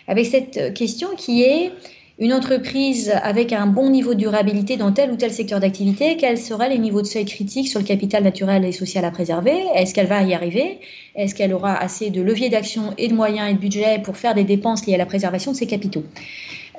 [0.09, 1.71] Avec cette question qui est
[2.19, 6.37] une entreprise avec un bon niveau de durabilité dans tel ou tel secteur d'activité, quels
[6.37, 9.57] seraient les niveaux de seuil critiques sur le capital naturel et social à préserver?
[9.75, 10.79] Est-ce qu'elle va y arriver?
[11.15, 14.35] Est-ce qu'elle aura assez de leviers d'action et de moyens et de budget pour faire
[14.35, 16.03] des dépenses liées à la préservation de ses capitaux?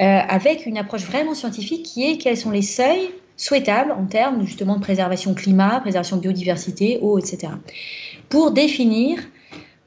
[0.00, 4.46] Euh, Avec une approche vraiment scientifique qui est quels sont les seuils souhaitables en termes
[4.46, 7.54] justement de préservation climat, préservation biodiversité, eau, etc.
[8.28, 9.18] Pour définir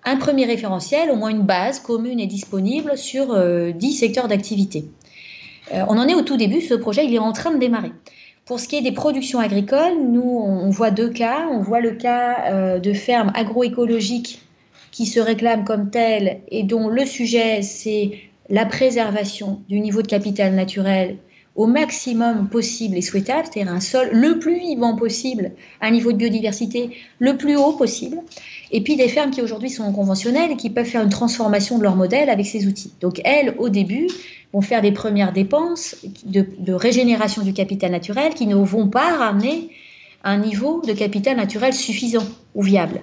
[0.04, 4.28] un premier référentiel, au moins une base commune et disponible sur euh, dix 10 secteurs
[4.28, 4.86] d'activité.
[5.74, 7.92] Euh, on en est au tout début, ce projet, il est en train de démarrer.
[8.46, 11.48] Pour ce qui est des productions agricoles, nous, on voit deux cas.
[11.52, 14.42] On voit le cas euh, de fermes agroécologiques
[14.92, 18.12] qui se réclament comme telles et dont le sujet, c'est
[18.50, 21.18] la préservation du niveau de capital naturel
[21.56, 25.52] au maximum possible et souhaitable, c'est-à-dire un sol le plus vivant possible,
[25.82, 28.18] un niveau de biodiversité le plus haut possible,
[28.72, 31.84] et puis des fermes qui aujourd'hui sont conventionnelles et qui peuvent faire une transformation de
[31.84, 32.92] leur modèle avec ces outils.
[33.00, 34.08] Donc elles, au début,
[34.56, 39.70] vont faire des premières dépenses de, régénération du capital naturel qui ne vont pas ramener
[40.24, 42.26] un niveau de capital naturel suffisant
[42.56, 43.02] ou viable.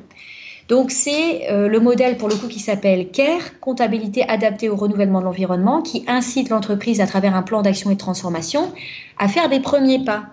[0.68, 5.20] Donc c'est euh, le modèle pour le coup qui s'appelle CARE, comptabilité adaptée au renouvellement
[5.20, 8.72] de l'environnement, qui incite l'entreprise à travers un plan d'action et de transformation
[9.18, 10.24] à faire des premiers pas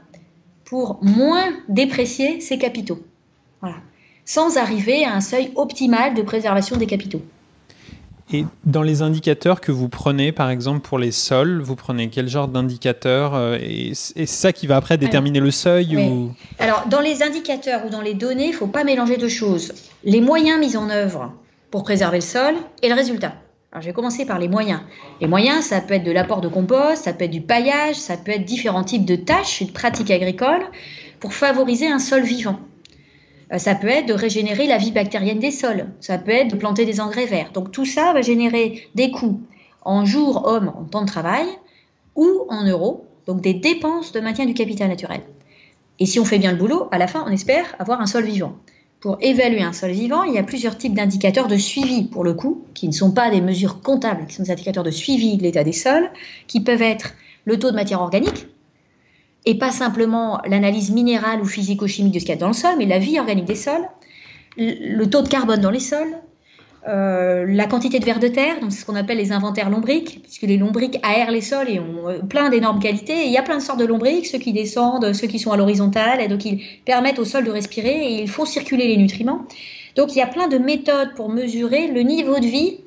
[0.63, 2.99] pour moins déprécier ses capitaux.
[4.23, 7.23] Sans arriver à un seuil optimal de préservation des capitaux.
[8.31, 12.27] Et dans les indicateurs que vous prenez, par exemple pour les sols, vous prenez quel
[12.27, 16.31] genre d'indicateurs euh, Et c'est ça qui va après déterminer le seuil ou...
[16.59, 19.73] Alors, dans les indicateurs ou dans les données, il ne faut pas mélanger deux choses.
[20.03, 21.33] Les moyens mis en œuvre
[21.71, 22.53] pour préserver le sol
[22.83, 23.33] et le résultat.
[23.71, 24.81] Alors, je vais commencer par les moyens.
[25.21, 28.15] Les moyens, ça peut être de l'apport de compost, ça peut être du paillage, ça
[28.17, 30.65] peut être différents types de tâches, de pratiques agricoles
[31.19, 32.59] pour favoriser un sol vivant.
[33.51, 35.87] Euh, ça peut être de régénérer la vie bactérienne des sols.
[35.99, 37.51] Ça peut être de planter des engrais verts.
[37.53, 39.41] Donc tout ça va générer des coûts
[39.81, 41.47] en jour, homme, en temps de travail,
[42.15, 45.21] ou en euros, donc des dépenses de maintien du capital naturel.
[45.99, 48.25] Et si on fait bien le boulot, à la fin, on espère avoir un sol
[48.25, 48.55] vivant.
[48.99, 52.33] Pour évaluer un sol vivant, il y a plusieurs types d'indicateurs de suivi, pour le
[52.33, 55.43] coup, qui ne sont pas des mesures comptables, qui sont des indicateurs de suivi de
[55.43, 56.09] l'état des sols,
[56.47, 57.13] qui peuvent être
[57.45, 58.47] le taux de matière organique,
[59.49, 62.75] et pas simplement l'analyse minérale ou physico-chimique de ce qu'il y a dans le sol,
[62.77, 63.81] mais la vie organique des sols,
[64.57, 66.15] le taux de carbone dans les sols,
[66.87, 70.21] euh, la quantité de vers de terre, donc c'est ce qu'on appelle les inventaires lombriques,
[70.21, 73.25] puisque les lombriques aèrent les sols et ont euh, plein d'énormes qualités.
[73.25, 75.57] il y a plein de sortes de lombriques, ceux qui descendent, ceux qui sont à
[75.57, 79.47] l'horizontale, et donc ils permettent au sol de respirer et ils font circuler les nutriments.
[79.95, 82.81] Donc il y a plein de méthodes pour mesurer le niveau de vie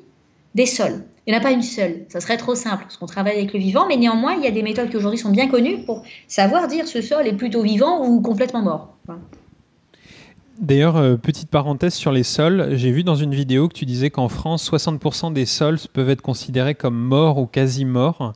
[0.55, 1.03] des sols.
[1.25, 3.53] Il n'y en a pas une seule, ça serait trop simple, parce qu'on travaille avec
[3.53, 6.03] le vivant, mais néanmoins, il y a des méthodes qui aujourd'hui sont bien connues pour
[6.27, 8.97] savoir dire ce sol est plutôt vivant ou complètement mort.
[10.59, 14.09] D'ailleurs, euh, petite parenthèse sur les sols, j'ai vu dans une vidéo que tu disais
[14.09, 18.33] qu'en France, 60% des sols peuvent être considérés comme morts ou quasi morts,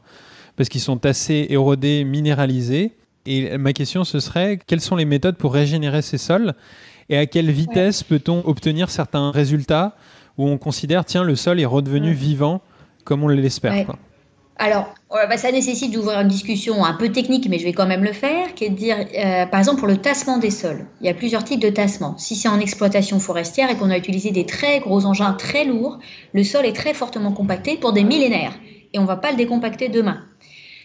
[0.55, 2.93] parce qu'ils sont assez érodés, minéralisés.
[3.25, 6.53] Et ma question, ce serait, quelles sont les méthodes pour régénérer ces sols
[7.09, 9.95] et à quelle vitesse peut-on obtenir certains résultats
[10.37, 12.61] où on considère, tiens, le sol est redevenu vivant
[13.03, 13.85] comme on l'espère.
[14.59, 18.03] Alors, bah, ça nécessite d'ouvrir une discussion un peu technique, mais je vais quand même
[18.03, 20.87] le faire, qui est de dire, euh, par exemple, pour le tassement des sols.
[20.99, 22.17] Il y a plusieurs types de tassement.
[22.17, 25.99] Si c'est en exploitation forestière et qu'on a utilisé des très gros engins très lourds,
[26.33, 28.53] le sol est très fortement compacté pour des millénaires
[28.93, 30.23] et on ne va pas le décompacter demain.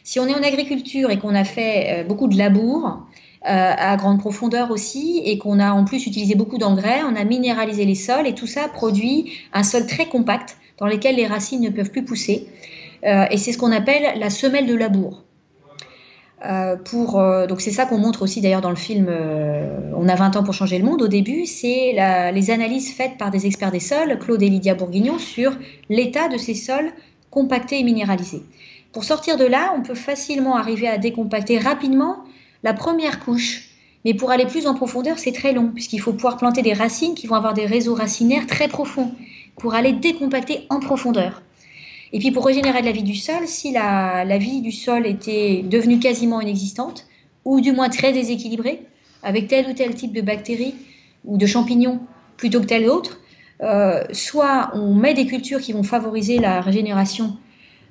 [0.04, 2.90] Si on est en agriculture et qu'on a fait euh, beaucoup de labour, euh,
[3.44, 7.84] à grande profondeur aussi, et qu'on a en plus utilisé beaucoup d'engrais, on a minéralisé
[7.84, 11.70] les sols, et tout ça produit un sol très compact dans lequel les racines ne
[11.70, 12.46] peuvent plus pousser.
[13.04, 15.24] Euh, et c'est ce qu'on appelle la semelle de labour.
[16.44, 19.08] Euh, pour, donc c'est ça qu'on montre aussi d'ailleurs dans le film
[19.96, 21.02] On a 20 ans pour changer le monde.
[21.02, 21.94] Au début, c'est
[22.32, 25.52] les analyses faites par des experts des sols, Claude et Lydia Bourguignon, sur
[25.88, 26.92] l'état de ces sols
[27.32, 28.42] compactés et minéralisés.
[28.92, 32.18] Pour sortir de là, on peut facilement arriver à décompacter rapidement
[32.62, 33.68] la première couche.
[34.04, 37.14] Mais pour aller plus en profondeur, c'est très long, puisqu'il faut pouvoir planter des racines
[37.14, 39.12] qui vont avoir des réseaux racinaires très profonds,
[39.56, 41.42] pour aller décompacter en profondeur.
[42.12, 45.62] Et puis pour régénérer de la vie du sol, si la, vie du sol était
[45.62, 47.06] devenue quasiment inexistante,
[47.44, 48.82] ou du moins très déséquilibrée,
[49.22, 50.74] avec tel ou tel type de bactéries
[51.24, 52.00] ou de champignons
[52.36, 53.20] plutôt que tel autre,
[53.62, 57.36] euh, soit on met des cultures qui vont favoriser la régénération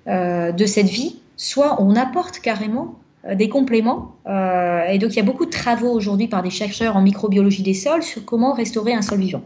[0.07, 4.15] euh, de cette vie, soit on apporte carrément des compléments.
[4.28, 7.63] Euh, et donc, il y a beaucoup de travaux aujourd'hui par des chercheurs en microbiologie
[7.63, 9.41] des sols sur comment restaurer un sol vivant.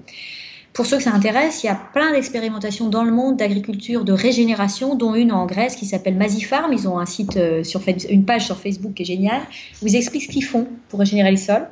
[0.74, 4.12] Pour ceux que ça intéresse, il y a plein d'expérimentations dans le monde d'agriculture de
[4.12, 6.74] régénération, dont une en Grèce qui s'appelle Mazifarm.
[6.74, 9.42] Ils ont un site euh, sur une page sur Facebook qui est géniale.
[9.82, 11.70] Ils expliquent ce qu'ils font pour régénérer les sols.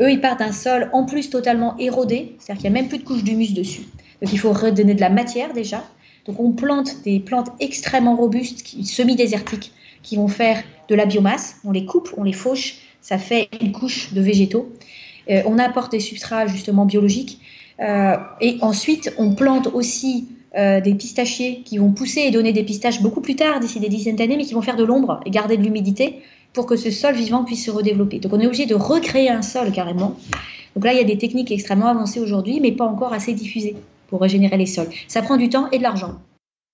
[0.00, 2.98] Eux, ils partent d'un sol en plus totalement érodé, c'est-à-dire qu'il n'y a même plus
[2.98, 3.86] de couche d'humus dessus.
[4.20, 5.82] Donc il faut redonner de la matière déjà.
[6.26, 9.72] Donc on plante des plantes extrêmement robustes, semi-désertiques,
[10.02, 11.56] qui vont faire de la biomasse.
[11.64, 14.72] On les coupe, on les fauche, ça fait une couche de végétaux.
[15.30, 17.40] Euh, on apporte des substrats justement biologiques.
[17.80, 22.62] Euh, et ensuite, on plante aussi euh, des pistachiers qui vont pousser et donner des
[22.62, 25.30] pistaches beaucoup plus tard, d'ici des dizaines d'années, mais qui vont faire de l'ombre et
[25.30, 26.20] garder de l'humidité
[26.52, 28.18] pour que ce sol vivant puisse se redévelopper.
[28.18, 30.16] Donc on est obligé de recréer un sol carrément.
[30.74, 33.76] Donc là, il y a des techniques extrêmement avancées aujourd'hui, mais pas encore assez diffusées
[34.08, 34.88] pour régénérer les sols.
[35.08, 36.14] Ça prend du temps et de l'argent.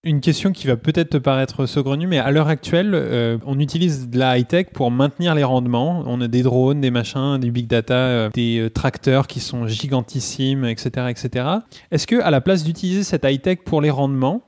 [0.04, 4.10] Une question qui va peut-être te paraître saugrenue, mais à l'heure actuelle, euh, on utilise
[4.10, 6.02] de la high-tech pour maintenir les rendements.
[6.06, 9.68] On a des drones, des machins, des big data, euh, des euh, tracteurs qui sont
[9.68, 11.06] gigantissimes, etc.
[11.08, 11.46] etc.
[11.92, 14.42] Est-ce que à la place d'utiliser cette high-tech pour les rendements,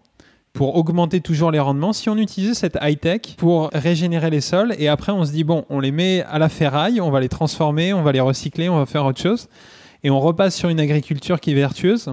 [0.55, 4.89] pour augmenter toujours les rendements, si on utilisait cette high-tech pour régénérer les sols, et
[4.89, 7.95] après on se dit, bon, on les met à la ferraille, on va les transformer,
[7.95, 9.47] on va les recycler, on va faire autre chose,
[10.03, 12.13] et on repasse sur une agriculture qui est vertueuse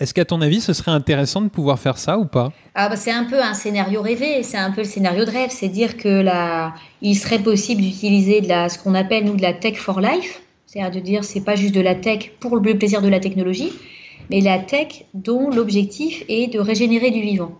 [0.00, 2.52] est-ce qu'à ton avis, ce serait intéressant de pouvoir faire ça ou pas?
[2.74, 5.50] Ah bah C'est un peu un scénario rêvé, c'est un peu le scénario de rêve,
[5.50, 9.42] c'est dire que la, il serait possible d'utiliser de la, ce qu'on appelle nous de
[9.42, 12.78] la tech for life, c'est-à-dire de dire c'est pas juste de la tech pour le
[12.78, 13.74] plaisir de la technologie,
[14.30, 17.52] mais la tech dont l'objectif est de régénérer du vivant.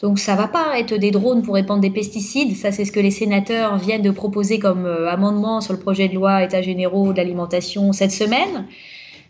[0.00, 2.98] Donc ça va pas être des drones pour répandre des pesticides, ça c'est ce que
[2.98, 7.12] les sénateurs viennent de proposer comme euh, amendement sur le projet de loi État généraux
[7.12, 8.66] de l'alimentation cette semaine.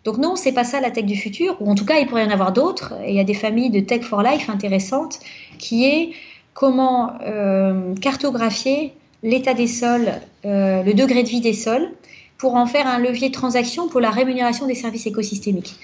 [0.05, 2.25] Donc non, c'est pas ça la tech du futur, ou en tout cas il pourrait
[2.25, 2.95] y en avoir d'autres.
[3.07, 5.21] Il y a des familles de tech for life intéressantes
[5.59, 6.11] qui est
[6.55, 8.93] comment euh, cartographier
[9.23, 10.13] l'état des sols,
[10.45, 11.89] euh, le degré de vie des sols,
[12.37, 15.77] pour en faire un levier de transaction pour la rémunération des services écosystémiques.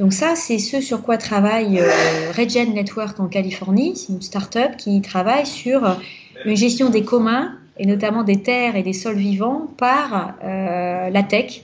[0.00, 3.94] Donc ça, c'est ce sur quoi travaille euh, Regen Network en Californie.
[3.94, 5.96] C'est une start-up qui travaille sur
[6.44, 11.62] une gestion des communs et notamment des terres et des sols vivants par la tech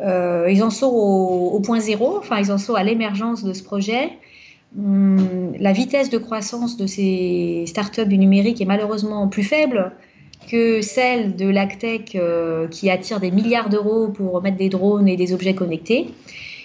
[0.00, 3.62] euh, ils en sont au, point zéro, enfin ils en sont à l'émergence de ce
[3.62, 4.10] projet.
[4.76, 9.92] hum, la vitesse de croissance de ces startups du numérique est malheureusement plus faible
[10.50, 15.16] que celle de l'ACTEC euh, qui attire des milliards d'euros pour mettre des drones et
[15.16, 16.08] des objets connectés.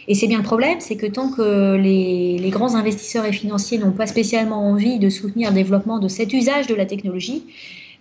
[0.08, 3.78] Et c'est bien le problème, c'est que tant que les, les, grands investisseurs et financiers
[3.78, 7.44] n'ont pas spécialement envie de soutenir le développement de cet usage de la technologie,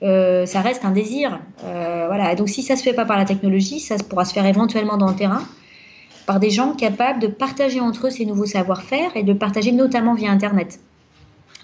[0.02, 1.40] euh, ça reste un désir.
[1.64, 2.34] Euh, voilà.
[2.34, 5.08] Donc si ça se fait pas par la technologie, ça pourra se faire éventuellement dans
[5.08, 5.42] le terrain
[6.26, 10.14] par des gens capables de partager entre eux ces nouveaux savoir-faire et de partager notamment
[10.14, 10.80] via Internet.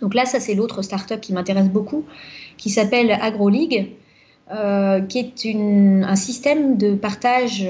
[0.03, 2.05] Donc là, ça c'est l'autre startup qui m'intéresse beaucoup,
[2.57, 3.93] qui s'appelle AgroLeague,
[4.53, 5.55] euh, qui est
[6.05, 7.67] un système de partage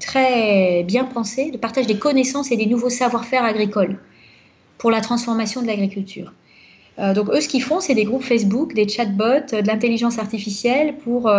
[0.00, 3.98] très bien pensé, de partage des connaissances et des nouveaux savoir-faire agricoles
[4.78, 6.32] pour la transformation de l'agriculture.
[6.98, 10.96] Euh, donc eux, ce qu'ils font, c'est des groupes Facebook, des chatbots, de l'intelligence artificielle
[10.96, 11.30] pour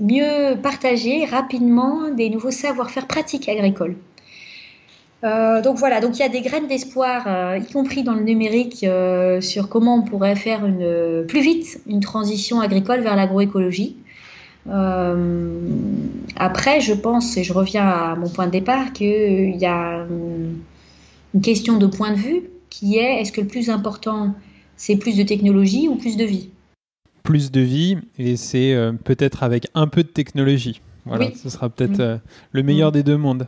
[0.00, 3.96] mieux partager rapidement des nouveaux savoir-faire pratiques agricoles.
[5.24, 8.22] Euh, donc voilà, donc il y a des graines d'espoir, euh, y compris dans le
[8.22, 10.62] numérique, euh, sur comment on pourrait faire
[11.28, 13.96] plus vite une transition agricole vers l'agroécologie.
[16.36, 20.06] après, je pense, et je reviens à mon point de départ, qu'il y a
[21.34, 24.34] une question de point de vue qui est est-ce que le plus important,
[24.82, 26.50] c'est plus de technologie ou plus de vie
[27.22, 30.80] Plus de vie, et c'est peut-être avec un peu de technologie.
[31.04, 32.20] Voilà, ce sera peut-être
[32.50, 32.94] le meilleur mm.
[32.94, 33.46] des deux mondes.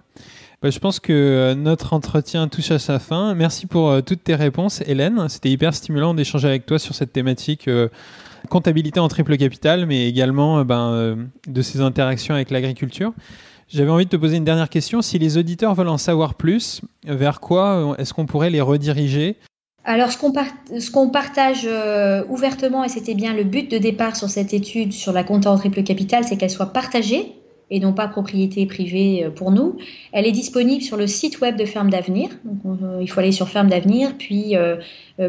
[0.64, 3.34] Bah, je pense que euh, notre entretien touche à sa fin.
[3.34, 5.28] Merci pour euh, toutes tes réponses, Hélène.
[5.28, 7.88] C'était hyper stimulant d'échanger avec toi sur cette thématique euh,
[8.48, 13.12] comptabilité en triple capital, mais également ben, de ses interactions avec l'agriculture.
[13.68, 15.02] J'avais envie de te poser une dernière question.
[15.02, 19.36] Si les auditeurs veulent en savoir plus, vers quoi est-ce qu'on pourrait les rediriger?
[19.86, 20.18] Alors, ce
[20.90, 21.68] qu'on, partage
[22.30, 25.58] ouvertement, et c'était bien le but de départ sur cette étude sur la compta en
[25.58, 27.34] triple capital, c'est qu'elle soit partagée
[27.70, 29.76] et non pas propriété privée euh, pour nous.
[30.12, 32.30] Elle est disponible sur le site web de Ferme d'Avenir.
[32.66, 34.76] Euh, il faut aller sur Ferme d'Avenir, puis euh,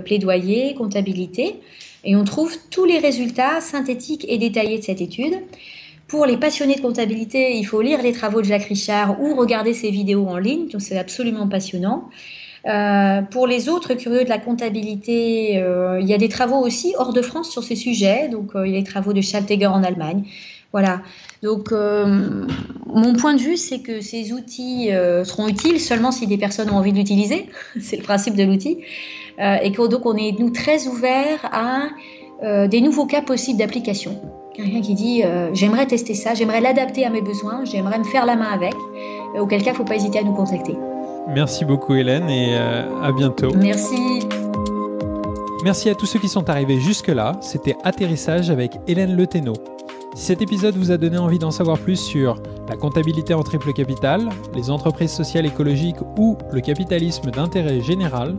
[0.04, 1.56] plaidoyer, comptabilité.
[2.04, 5.34] Et on trouve tous les résultats synthétiques et détaillés de cette étude.
[6.08, 9.74] Pour les passionnés de comptabilité, il faut lire les travaux de Jacques Richard ou regarder
[9.74, 12.10] ses vidéos en ligne, c'est absolument passionnant.
[13.32, 17.22] Pour les autres curieux de la comptabilité, il y a des travaux aussi hors de
[17.22, 18.28] France sur ces sujets.
[18.28, 20.24] Donc, il y a les travaux de Schalteger en Allemagne.
[20.76, 21.04] Voilà.
[21.42, 22.46] Donc, euh,
[22.86, 26.70] mon point de vue, c'est que ces outils euh, seront utiles seulement si des personnes
[26.70, 27.46] ont envie de l'utiliser.
[27.80, 28.80] c'est le principe de l'outil.
[29.40, 31.88] Euh, et que donc, on est, nous, très ouverts à
[32.68, 34.22] des nouveaux cas possibles d'application.
[34.54, 38.36] Quelqu'un qui dit j'aimerais tester ça, j'aimerais l'adapter à mes besoins, j'aimerais me faire la
[38.36, 38.76] main avec,
[39.40, 40.76] auquel cas, il ne faut pas hésiter à nous contacter.
[41.34, 43.54] Merci beaucoup, Hélène, et à bientôt.
[43.56, 44.28] Merci.
[45.66, 47.32] Merci à tous ceux qui sont arrivés jusque-là.
[47.42, 49.54] C'était Atterrissage avec Hélène Leténo.
[50.16, 52.38] Si cet épisode vous a donné envie d'en savoir plus sur
[52.70, 58.36] la comptabilité en triple capital, les entreprises sociales écologiques ou le capitalisme d'intérêt général,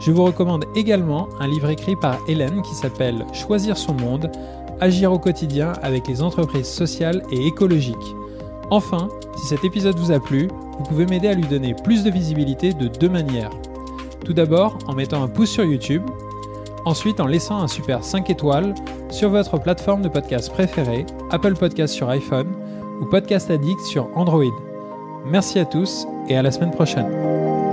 [0.00, 4.32] je vous recommande également un livre écrit par Hélène qui s'appelle Choisir son monde,
[4.80, 8.16] agir au quotidien avec les entreprises sociales et écologiques.
[8.70, 10.48] Enfin, si cet épisode vous a plu,
[10.78, 13.50] vous pouvez m'aider à lui donner plus de visibilité de deux manières.
[14.24, 16.02] Tout d'abord en mettant un pouce sur YouTube
[16.84, 18.74] Ensuite, en laissant un super 5 étoiles
[19.10, 22.48] sur votre plateforme de podcast préférée, Apple Podcast sur iPhone
[23.00, 24.52] ou Podcast Addict sur Android.
[25.24, 27.71] Merci à tous et à la semaine prochaine.